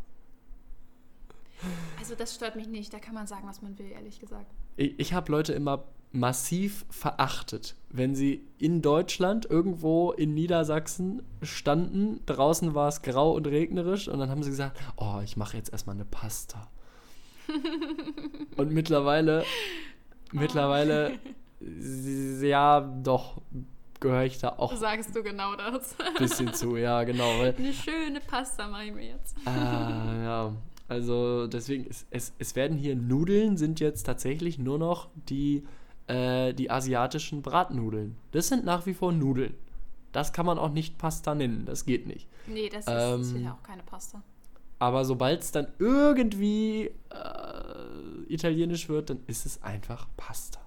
[2.00, 2.94] Also, das stört mich nicht.
[2.94, 4.52] Da kann man sagen, was man will, ehrlich gesagt.
[4.78, 12.22] Ich, ich habe Leute immer massiv verachtet, wenn sie in Deutschland irgendwo in Niedersachsen standen.
[12.26, 15.72] Draußen war es grau und regnerisch und dann haben sie gesagt, oh, ich mache jetzt
[15.72, 16.70] erstmal eine Pasta.
[18.58, 19.44] und mittlerweile,
[20.32, 21.20] mittlerweile,
[21.62, 23.42] s- ja, doch,
[24.02, 25.96] gehöre ich da auch ein Sagst du genau das?
[26.18, 27.42] bisschen zu, ja, genau.
[27.42, 29.36] Eine schöne Pasta mache ich mir jetzt.
[29.46, 30.54] Ah, ja.
[30.88, 35.66] Also deswegen, es, es, es werden hier Nudeln, sind jetzt tatsächlich nur noch die,
[36.08, 38.16] äh, die asiatischen Bratnudeln.
[38.32, 39.56] Das sind nach wie vor Nudeln.
[40.12, 42.28] Das kann man auch nicht Pasta nennen, das geht nicht.
[42.48, 44.22] Nee, das ist, Ähm, das ist ja auch keine Pasta.
[44.78, 50.60] Aber sobald es dann irgendwie äh, italienisch wird, dann ist es einfach Pasta.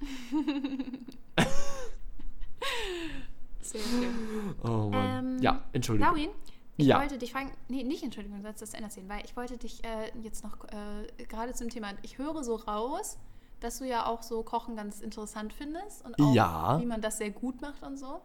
[3.60, 4.54] Sehr schön.
[4.64, 5.36] Oh Mann.
[5.36, 6.08] Ähm, ja, Entschuldigung.
[6.14, 6.30] Laurin,
[6.76, 6.98] ich Ja.
[7.00, 9.84] wollte dich fragen, nee, nicht Entschuldigung, du sollst das Ende erzählen, weil ich wollte dich
[9.84, 13.18] äh, jetzt noch äh, gerade zum Thema, ich höre so raus,
[13.60, 16.80] dass du ja auch so Kochen ganz interessant findest und auch Ja.
[16.80, 18.20] wie man das sehr gut macht und so.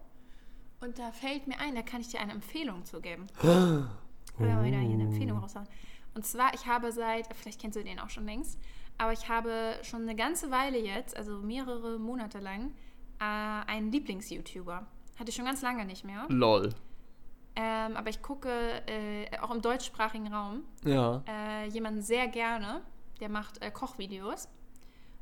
[0.79, 3.27] Und da fällt mir ein, da kann ich dir eine Empfehlung zu geben.
[3.41, 3.89] Können
[4.38, 5.67] wir mal wieder hier eine Empfehlung raushauen.
[6.13, 8.57] Und zwar, ich habe seit, vielleicht kennst du den auch schon längst,
[8.97, 12.71] aber ich habe schon eine ganze Weile jetzt, also mehrere Monate lang,
[13.20, 13.24] äh,
[13.72, 14.86] einen Lieblings-YouTuber.
[15.18, 16.26] Hatte ich schon ganz lange nicht mehr.
[16.30, 16.74] Lol.
[17.55, 18.49] Ähm, aber ich gucke
[18.88, 21.24] äh, auch im deutschsprachigen Raum Ja.
[21.28, 22.82] äh, jemanden sehr gerne,
[23.22, 24.49] der macht äh, Kochvideos.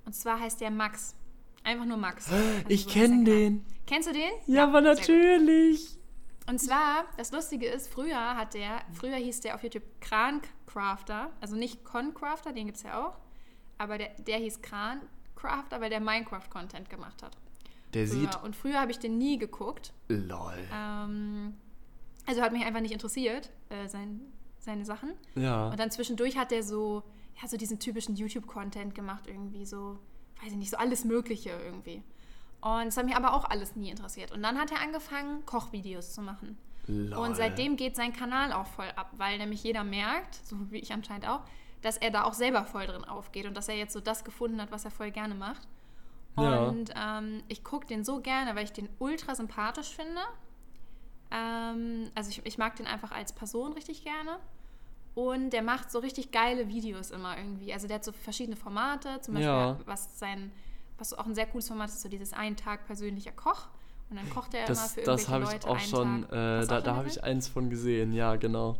[0.06, 1.16] Und zwar heißt der Max.
[1.64, 2.28] Einfach nur Max.
[2.32, 3.66] Also Ich so kenne den.
[3.86, 4.32] Kennst du den?
[4.48, 5.00] Ja, aber sehr gut.
[5.00, 5.98] natürlich.
[6.50, 11.56] Und zwar, das Lustige ist, früher hat der, früher hieß der auf YouTube Krancrafter, also
[11.56, 13.14] nicht Concrafter, den gibt es ja auch,
[13.78, 17.38] aber der, der hieß Krancrafter, weil der Minecraft-Content gemacht hat.
[17.94, 18.34] Der sieht.
[18.34, 18.44] Früher.
[18.44, 19.94] Und früher habe ich den nie geguckt.
[20.08, 20.58] Lol.
[20.74, 21.54] Ähm,
[22.26, 24.22] also hat mich einfach nicht interessiert, äh, sein,
[24.60, 25.14] seine Sachen.
[25.36, 25.70] Ja.
[25.70, 27.04] Und dann zwischendurch hat er so,
[27.42, 30.00] ja, so diesen typischen YouTube-Content gemacht, irgendwie so,
[30.42, 32.04] weiß ich nicht, so alles Mögliche irgendwie.
[32.62, 34.32] Und es hat mich aber auch alles nie interessiert.
[34.32, 36.58] Und dann hat er angefangen, Kochvideos zu machen.
[36.88, 37.18] Lol.
[37.18, 40.94] Und seitdem geht sein Kanal auch voll ab, weil nämlich jeder merkt, so wie ich
[40.94, 41.42] anscheinend auch,
[41.82, 44.62] dass er da auch selber voll drin aufgeht und dass er jetzt so das gefunden
[44.62, 45.68] hat, was er voll gerne macht.
[46.38, 46.64] Ja.
[46.66, 50.22] Und ähm, ich gucke den so gerne, weil ich den ultra sympathisch finde.
[51.32, 54.38] Ähm, also ich, ich mag den einfach als Person richtig gerne.
[55.16, 57.72] Und der macht so richtig geile Videos immer irgendwie.
[57.72, 59.78] Also der hat so verschiedene Formate, zum Beispiel Ja.
[59.86, 60.52] was sein,
[60.98, 63.68] was auch ein sehr cooles Format ist, so dieses ein Tag persönlicher Koch.
[64.10, 66.22] Und dann kocht er immer Das, für das irgendwelche habe ich Leute auch einen schon,
[66.30, 66.32] Tag.
[66.64, 68.78] äh, da, auch da habe ich eins von gesehen, ja, genau.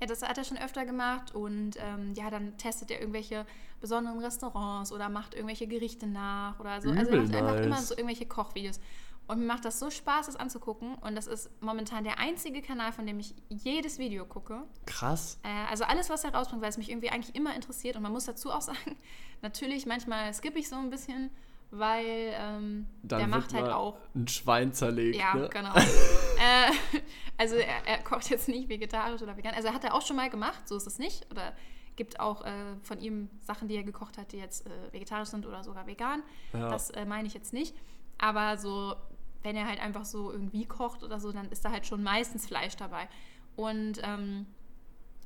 [0.00, 3.44] Ja, das hat er schon öfter gemacht und ähm, ja, dann testet er irgendwelche
[3.80, 6.90] besonderen Restaurants oder macht irgendwelche Gerichte nach oder so.
[6.90, 7.66] also er Übel macht einfach nice.
[7.66, 8.80] immer so irgendwelche Kochvideos.
[9.28, 10.94] Und mir macht das so Spaß, das anzugucken.
[10.94, 14.62] Und das ist momentan der einzige Kanal, von dem ich jedes Video gucke.
[14.86, 15.38] Krass.
[15.42, 17.96] Äh, also alles, was er rausbringt, weil es mich irgendwie eigentlich immer interessiert.
[17.96, 18.96] Und man muss dazu auch sagen,
[19.42, 21.30] natürlich manchmal skippe ich so ein bisschen,
[21.70, 25.48] weil ähm, der macht halt auch ein Schwein zerlegt, ja, ne?
[25.50, 25.74] genau.
[25.76, 26.72] äh,
[27.36, 29.54] also er, er kocht jetzt nicht vegetarisch oder vegan.
[29.54, 31.30] Also hat er auch schon mal gemacht, so ist es nicht.
[31.30, 31.52] Oder
[31.96, 35.44] gibt auch äh, von ihm Sachen, die er gekocht hat, die jetzt äh, vegetarisch sind
[35.46, 36.22] oder sogar vegan.
[36.52, 36.70] Ja.
[36.70, 37.74] Das äh, meine ich jetzt nicht.
[38.18, 38.94] Aber so,
[39.42, 42.46] wenn er halt einfach so irgendwie kocht oder so, dann ist da halt schon meistens
[42.46, 43.08] Fleisch dabei.
[43.56, 44.46] Und ähm,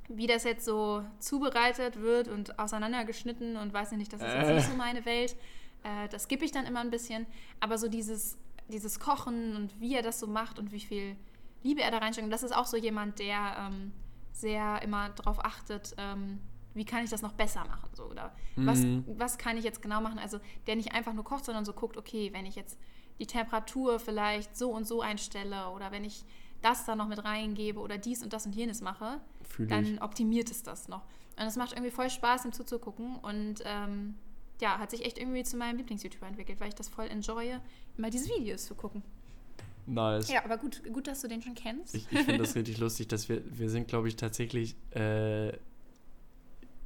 [0.09, 4.49] wie das jetzt so zubereitet wird und auseinandergeschnitten und weiß ich nicht, das ist jetzt
[4.49, 4.55] Äh.
[4.55, 5.36] nicht so meine Welt.
[5.82, 7.26] Äh, das gebe ich dann immer ein bisschen.
[7.60, 11.16] Aber so dieses, dieses Kochen und wie er das so macht und wie viel
[11.62, 13.92] Liebe er da reinsteckt, und das ist auch so jemand, der ähm,
[14.32, 16.40] sehr immer darauf achtet, ähm,
[16.74, 17.90] wie kann ich das noch besser machen?
[17.92, 20.18] So, oder was, was kann ich jetzt genau machen?
[20.18, 22.78] Also der nicht einfach nur kocht, sondern so guckt, okay, wenn ich jetzt
[23.18, 26.24] die Temperatur vielleicht so und so einstelle oder wenn ich
[26.62, 30.02] das da noch mit reingebe oder dies und das und jenes mache, Fühl dann ich.
[30.02, 31.02] optimiert es das noch.
[31.38, 34.14] Und es macht irgendwie voll Spaß, ihm zuzugucken und ähm,
[34.62, 37.58] ja, hat sich echt irgendwie zu meinem Lieblings-YouTuber entwickelt, weil ich das voll enjoye,
[37.98, 39.02] immer diese Videos zu gucken.
[39.86, 40.30] Nice.
[40.30, 41.94] Ja, aber gut, gut, dass du den schon kennst.
[41.94, 45.52] Ich, ich finde das richtig lustig, dass wir, wir sind, glaube ich, tatsächlich äh,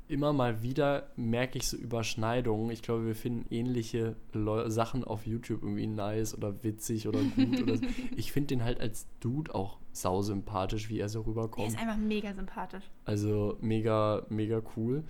[0.08, 2.70] immer mal wieder, merke ich so Überschneidungen.
[2.70, 7.62] Ich glaube, wir finden ähnliche Leu Sachen auf YouTube irgendwie nice oder witzig oder gut.
[7.62, 7.84] oder so.
[8.16, 11.68] Ich finde den halt als Dude auch sausympathisch, wie er so rüberkommt.
[11.68, 12.84] ist einfach mega sympathisch.
[13.04, 15.04] Also mega, mega cool.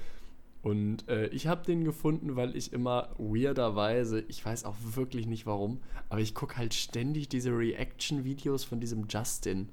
[0.67, 5.47] Und äh, ich habe den gefunden, weil ich immer weirderweise, ich weiß auch wirklich nicht
[5.47, 9.69] warum, aber ich gucke halt ständig diese Reaction-Videos von diesem Justin.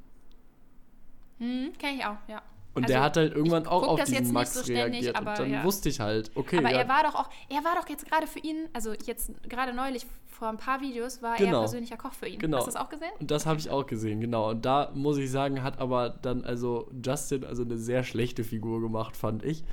[1.40, 2.44] Hm, kenn ich auch, ja.
[2.76, 5.16] Und Also, der hat halt irgendwann auch auf diesen Max so ständig, reagiert.
[5.16, 5.64] aber und dann ja.
[5.64, 8.28] wusste ich halt, okay, Aber ja, er war doch auch, er war doch jetzt gerade
[8.28, 11.58] für ihn, also jetzt gerade neulich vor ein paar Videos war Genau.
[11.58, 12.38] er persönlicher Koch für ihn.
[12.38, 12.58] Genau.
[12.58, 13.14] Hast du das auch gesehen?
[13.20, 14.52] und das habe ich auch gesehen, genau.
[14.52, 18.80] Und da muss ich sagen, hat aber dann also Justin also eine sehr schlechte Figur
[18.80, 19.64] gemacht, fand ich.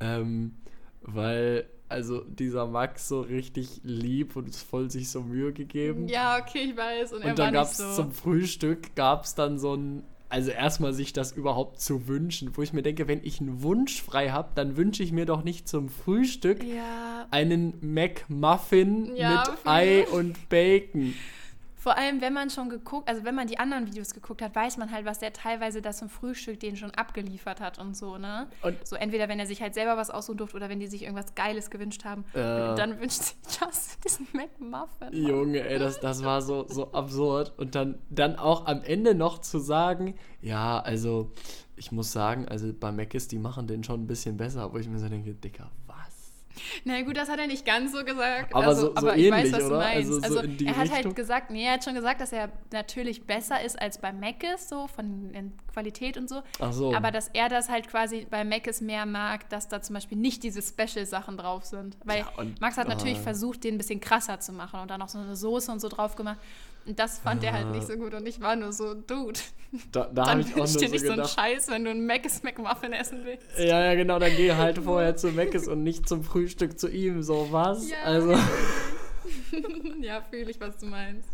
[0.00, 0.56] Ähm,
[1.04, 6.08] weil also dieser Max so richtig lieb und voll sich so Mühe gegeben.
[6.08, 7.12] Ja, okay, ich weiß.
[7.12, 11.12] Und, Und dann gab es zum Frühstück, gab es dann so ein, also erstmal sich
[11.12, 14.76] das überhaupt zu wünschen, wo ich mir denke, wenn ich einen Wunsch frei habe, dann
[14.76, 19.66] wünsche ich mir doch nicht zum Frühstück Ja, einen McMuffin Ja, mit.
[19.66, 21.14] Ei und Bacon.
[21.84, 24.78] Vor allem, wenn man schon geguckt, also wenn man die anderen Videos geguckt hat, weiß
[24.78, 28.46] man halt, was der teilweise da zum Frühstück den schon abgeliefert hat und so, ne?
[28.62, 31.02] Und- so entweder, wenn er sich halt selber was aussuchen durfte oder wenn die sich
[31.02, 32.24] irgendwas Geiles gewünscht haben.
[32.32, 32.38] Äh.
[32.70, 35.12] Und dann wünscht sich Justin diesen McMuffin.
[35.12, 37.52] Junge, ey, das, das war so, so absurd.
[37.58, 41.32] Und dann, dann auch am Ende noch zu sagen, ja, also
[41.76, 44.88] ich muss sagen, also bei Mc's, die machen den schon ein bisschen besser, wo ich
[44.88, 45.70] mir so denke, Dicker?
[46.84, 48.54] Na gut, das hat er nicht ganz so gesagt.
[48.54, 49.78] Aber also, so- so aber ich weiß, ähnlich, was du oder?
[49.78, 50.12] meinst.
[50.12, 51.04] Also Also, so die er hat Richtung?
[51.04, 54.68] halt gesagt, nee, er hat schon gesagt, dass er natürlich besser ist als bei Mc's,
[54.68, 56.42] so von in Qualität und so.
[56.60, 56.94] Ach so.
[56.94, 60.42] Aber dass er das halt quasi bei Mc's mehr mag, dass da zum Beispiel nicht
[60.42, 61.96] diese Special-Sachen drauf sind.
[62.04, 63.22] Weil Ja, und- Max hat natürlich ah.
[63.22, 65.88] versucht, den ein bisschen krasser zu machen und dann noch so eine Soße und so
[65.88, 66.38] drauf gemacht.
[66.86, 68.14] Und das fand er halt nicht so gut.
[68.14, 69.40] Und ich war nur so, Dude,
[69.92, 71.34] Da, da dann ich wünsch so dir nicht so einen gedacht.
[71.34, 73.58] Scheiß, wenn du einen Mc's McMuffin essen willst.
[73.58, 77.22] ja, ja, genau, dann geh halt vorher zu Mc's und nicht zum Frühstück zu ihm,
[77.22, 77.90] so was?
[77.90, 77.96] Ja.
[78.04, 78.32] Also,
[80.00, 81.28] ja, fühle ich, was du meinst.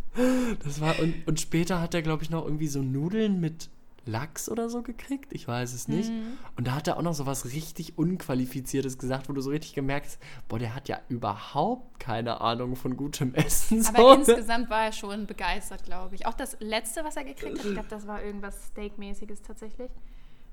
[0.64, 3.68] das war, und, und später hat er, glaube ich, noch irgendwie so Nudeln mit
[4.06, 6.10] Lachs oder so gekriegt, ich weiß es nicht.
[6.10, 6.38] Mhm.
[6.56, 9.74] Und da hat er auch noch so was richtig Unqualifiziertes gesagt, wo du so richtig
[9.74, 13.84] gemerkt hast, boah, der hat ja überhaupt keine Ahnung von gutem Essen.
[13.86, 14.14] Aber so, ne?
[14.20, 16.26] insgesamt war er schon begeistert, glaube ich.
[16.26, 19.90] Auch das letzte, was er gekriegt hat, ich glaube, das war irgendwas Steakmäßiges tatsächlich.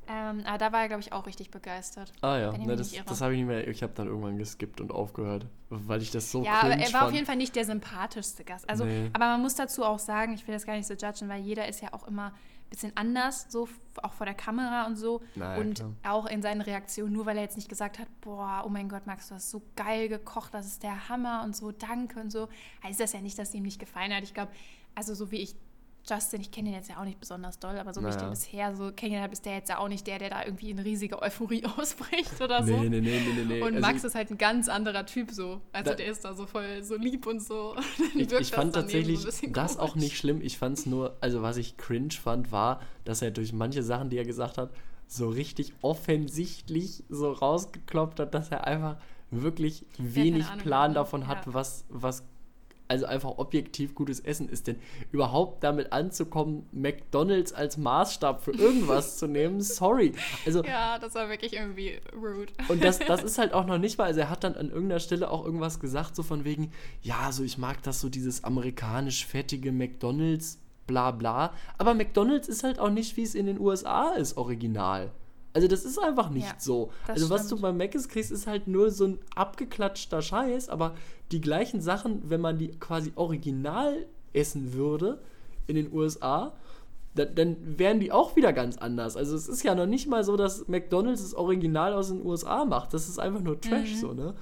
[0.10, 2.14] Ähm, aber da war er, glaube ich, auch richtig begeistert.
[2.22, 4.92] Ah ja, ne, das, das habe ich nicht mehr, ich habe dann irgendwann geskippt und
[4.92, 7.16] aufgehört, weil ich das so Ja, aber er war auf fand.
[7.16, 8.70] jeden Fall nicht der sympathischste Gast.
[8.70, 9.10] Also, Nee.
[9.12, 11.68] aber man muss dazu auch sagen, ich will das gar nicht so judgen, weil jeder
[11.68, 12.32] ist ja auch immer
[12.70, 13.68] bisschen anders, so
[14.04, 15.22] auch vor der Kamera und so.
[15.36, 15.94] Na ja, und klar.
[16.04, 19.08] auch in seinen Reaktionen, nur weil er jetzt nicht gesagt hat, boah, oh mein Gott,
[19.08, 22.50] Max, du hast so geil gekocht, das ist der Hammer und so, danke und so,
[22.84, 24.24] heißt das ja nicht, dass es ihm nicht gefallen hat.
[24.24, 24.52] Ich glaube,
[24.96, 25.56] also so wie ich
[26.10, 28.28] Justin, ich kenne ihn jetzt ja auch nicht besonders doll, aber so wie ich Naja.
[28.28, 30.70] den bisher so kennengelernt habe, ist der jetzt ja auch nicht der, der da irgendwie
[30.72, 32.72] in riesige Euphorie ausbricht oder so.
[32.78, 33.62] Nee, nee, nee, nee, nee.
[33.62, 35.62] Und Also Max ist halt ein ganz anderer Typ so.
[35.74, 37.76] Also Da- der ist da so voll so lieb und so.
[38.16, 40.04] Ich, ich fand tatsächlich so das auch komisch.
[40.06, 40.42] nicht schlimm.
[40.42, 44.10] Ich fand es nur, also was ich cringe fand, war, dass er durch manche Sachen,
[44.10, 44.72] die er gesagt hat,
[45.08, 48.98] so richtig offensichtlich so rausgekloppt hat, dass er einfach
[49.30, 51.54] wirklich wenig Plan davon, davon hat, ja.
[51.54, 52.24] was, was
[52.88, 54.68] also einfach objektiv gutes Essen ist.
[54.68, 54.78] Denn
[55.12, 60.14] überhaupt damit anzukommen, McDonalds als Maßstab für irgendwas zu nehmen, sorry.
[60.46, 62.54] Also Ja, das war wirklich irgendwie rude.
[62.70, 65.00] und das, das ist halt auch noch nicht mal, also er hat dann an irgendeiner
[65.00, 66.72] Stelle auch irgendwas gesagt, so von wegen,
[67.02, 71.54] ja, so ich mag das so dieses amerikanisch fettige McDonalds, bla bla.
[71.78, 75.12] Aber McDonalds ist halt auch nicht, wie es in den USA ist, original.
[75.54, 76.92] Also das ist einfach nicht Ja, so.
[77.08, 77.62] Also was du stimmt.
[77.64, 80.94] beim Mc's kriegst, ist halt nur so ein abgeklatschter Scheiß, aber
[81.32, 85.20] die gleichen Sachen, wenn man die quasi original essen würde
[85.66, 86.54] in den USA,
[87.16, 89.18] dann, dann wären die auch wieder ganz anders.
[89.18, 92.64] Also es ist ja noch nicht mal so, dass McDonald's das Original aus den USA
[92.66, 92.94] macht.
[92.94, 94.36] Das ist einfach nur Trash so, ne?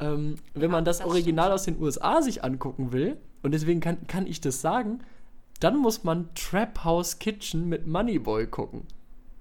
[0.00, 1.54] Ähm, wenn man das, das Original stimmt.
[1.54, 5.00] aus den USA sich angucken will, und deswegen kann, kann ich das sagen,
[5.60, 8.82] dann muss man Trap House Kitchen mit Moneyboy gucken.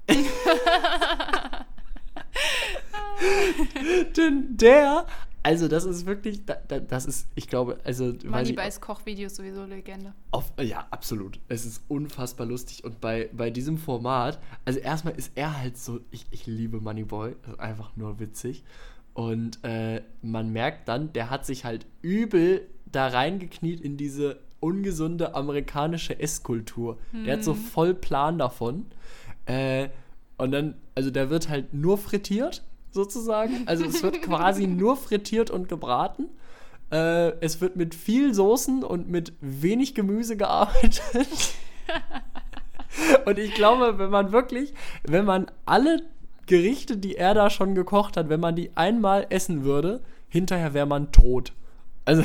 [4.16, 5.06] Denn der,
[5.48, 8.14] Also, das ist wirklich, da, da, das ist, ich glaube, also.
[8.26, 10.14] Moneybuys Kochvideos sowieso Legende.
[10.32, 11.40] Auf, ja, absolut.
[11.48, 12.84] Es ist unfassbar lustig.
[12.84, 17.36] Und bei, bei diesem Format, also erstmal ist er halt so, ich, ich liebe Moneyboy,
[17.44, 18.66] das ist einfach nur witzig.
[19.14, 25.34] Und äh, man merkt dann, der hat sich halt übel da reingekniet in diese ungesunde
[25.34, 26.98] amerikanische Esskultur.
[27.26, 28.86] Der hat so voll Plan davon.
[29.48, 29.90] Äh,
[30.38, 33.64] und dann, also der wird halt nur frittiert, sozusagen.
[33.66, 36.30] Also es wird quasi nur frittiert und gebraten.
[36.92, 41.02] Äh, es wird mit viel Soßen und mit wenig Gemüse gearbeitet.
[43.26, 44.74] und ich glaube, wenn man wirklich,
[45.04, 46.04] wenn man alle
[46.46, 50.86] Gerichte, die er da schon gekocht hat, wenn man die einmal essen würde, hinterher wäre
[50.86, 51.54] man tot.
[52.06, 52.24] Also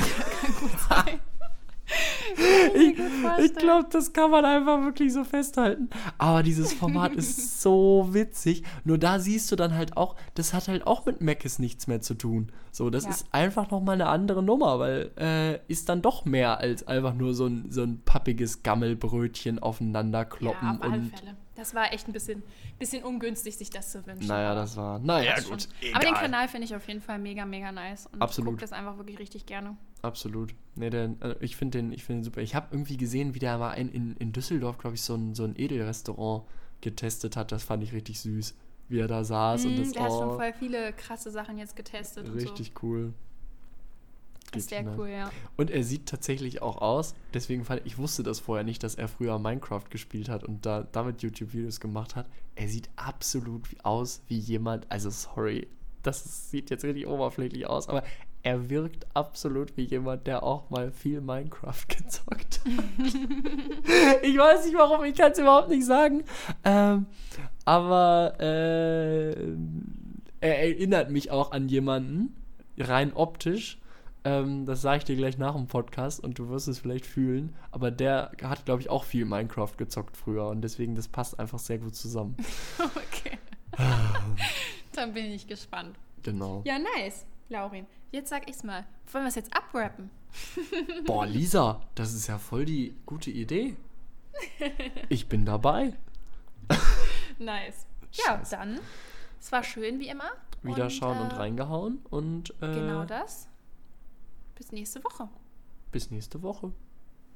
[2.75, 2.99] ich,
[3.45, 5.91] ich glaube, das kann man einfach wirklich so festhalten.
[6.19, 8.63] Aber dieses Format ist so witzig.
[8.85, 12.01] Nur da siehst du dann halt auch, das hat halt auch mit Meckes nichts mehr
[12.01, 12.51] zu tun.
[12.71, 13.11] So, das Ja.
[13.11, 17.35] ist einfach nochmal eine andere Nummer, weil äh, ist dann doch mehr als einfach nur
[17.35, 20.79] so ein, so ein pappiges Gammelbrötchen aufeinander kloppen.
[20.83, 21.37] ja, und Fälle.
[21.55, 22.43] Das war echt ein bisschen,
[22.79, 24.27] bisschen ungünstig, sich das zu wünschen.
[24.27, 24.99] naja, das war.
[24.99, 25.69] Naja, passt gut.
[25.81, 25.95] Egal.
[25.95, 28.07] Aber den Kanal finde ich auf jeden Fall mega, mega nice.
[28.07, 28.49] Und Absolut.
[28.49, 29.77] ich gucke das einfach wirklich richtig gerne.
[30.01, 30.55] Absolut.
[30.75, 32.41] Nee, der, äh, ich finde den, ich find den super.
[32.41, 35.35] Ich habe irgendwie gesehen, wie der mal ein, in, in Düsseldorf, glaube ich, so ein,
[35.35, 36.45] so ein Edelrestaurant
[36.81, 37.53] getestet hat.
[37.53, 38.55] Das fand ich richtig süß,
[38.89, 41.59] wie er da saß und Mm, das der hat schon oh, voll viele krasse Sachen
[41.59, 42.49] jetzt getestet und so.
[42.49, 43.13] richtig cool.
[44.55, 45.31] Richtig sehr cool, ja.
[45.57, 49.09] Und er sieht tatsächlich auch aus, deswegen fand ich wusste das vorher nicht, dass er
[49.09, 52.27] früher Minecraft gespielt hat und da damit YouTube-Videos gemacht hat.
[52.55, 55.69] Er sieht absolut aus wie jemand, also sorry,
[56.03, 58.03] das sieht jetzt richtig oberflächlich aus, aber
[58.43, 63.05] er wirkt absolut wie jemand, der auch mal viel Minecraft gezockt hat.
[64.23, 66.25] ich weiß nicht warum, ich kann es überhaupt nicht sagen.
[66.65, 67.07] Ähm,
[67.65, 69.33] aber äh,
[70.41, 72.35] er erinnert mich auch an jemanden,
[72.77, 73.79] rein optisch.
[74.25, 77.55] Ähm, das sage ich dir gleich nach dem Podcast und du wirst es vielleicht fühlen.
[77.71, 81.59] Aber der hat, glaube ich, auch viel Minecraft gezockt früher und deswegen, das passt einfach
[81.59, 82.37] sehr gut zusammen.
[82.79, 83.39] Okay.
[84.93, 85.97] Dann bin ich gespannt.
[86.23, 86.63] Genau.
[86.65, 87.87] Ja, nice, Laurin.
[88.11, 88.85] Jetzt sag ich's mal.
[89.11, 90.11] Wollen wir es jetzt abrappen?
[91.07, 93.77] Boah, Lisa, das ist ja voll die gute Idee.
[95.09, 95.95] Ich bin dabei.
[97.39, 97.87] Nice.
[98.13, 98.57] Ja, Scheiße.
[98.57, 98.81] dann.
[99.41, 100.31] Es war schön wie immer.
[100.63, 103.49] Wieder schauen und äh, reingehauen und äh, Genau das.
[104.55, 105.29] Bis nächste Woche.
[105.91, 106.73] bis nächste Woche.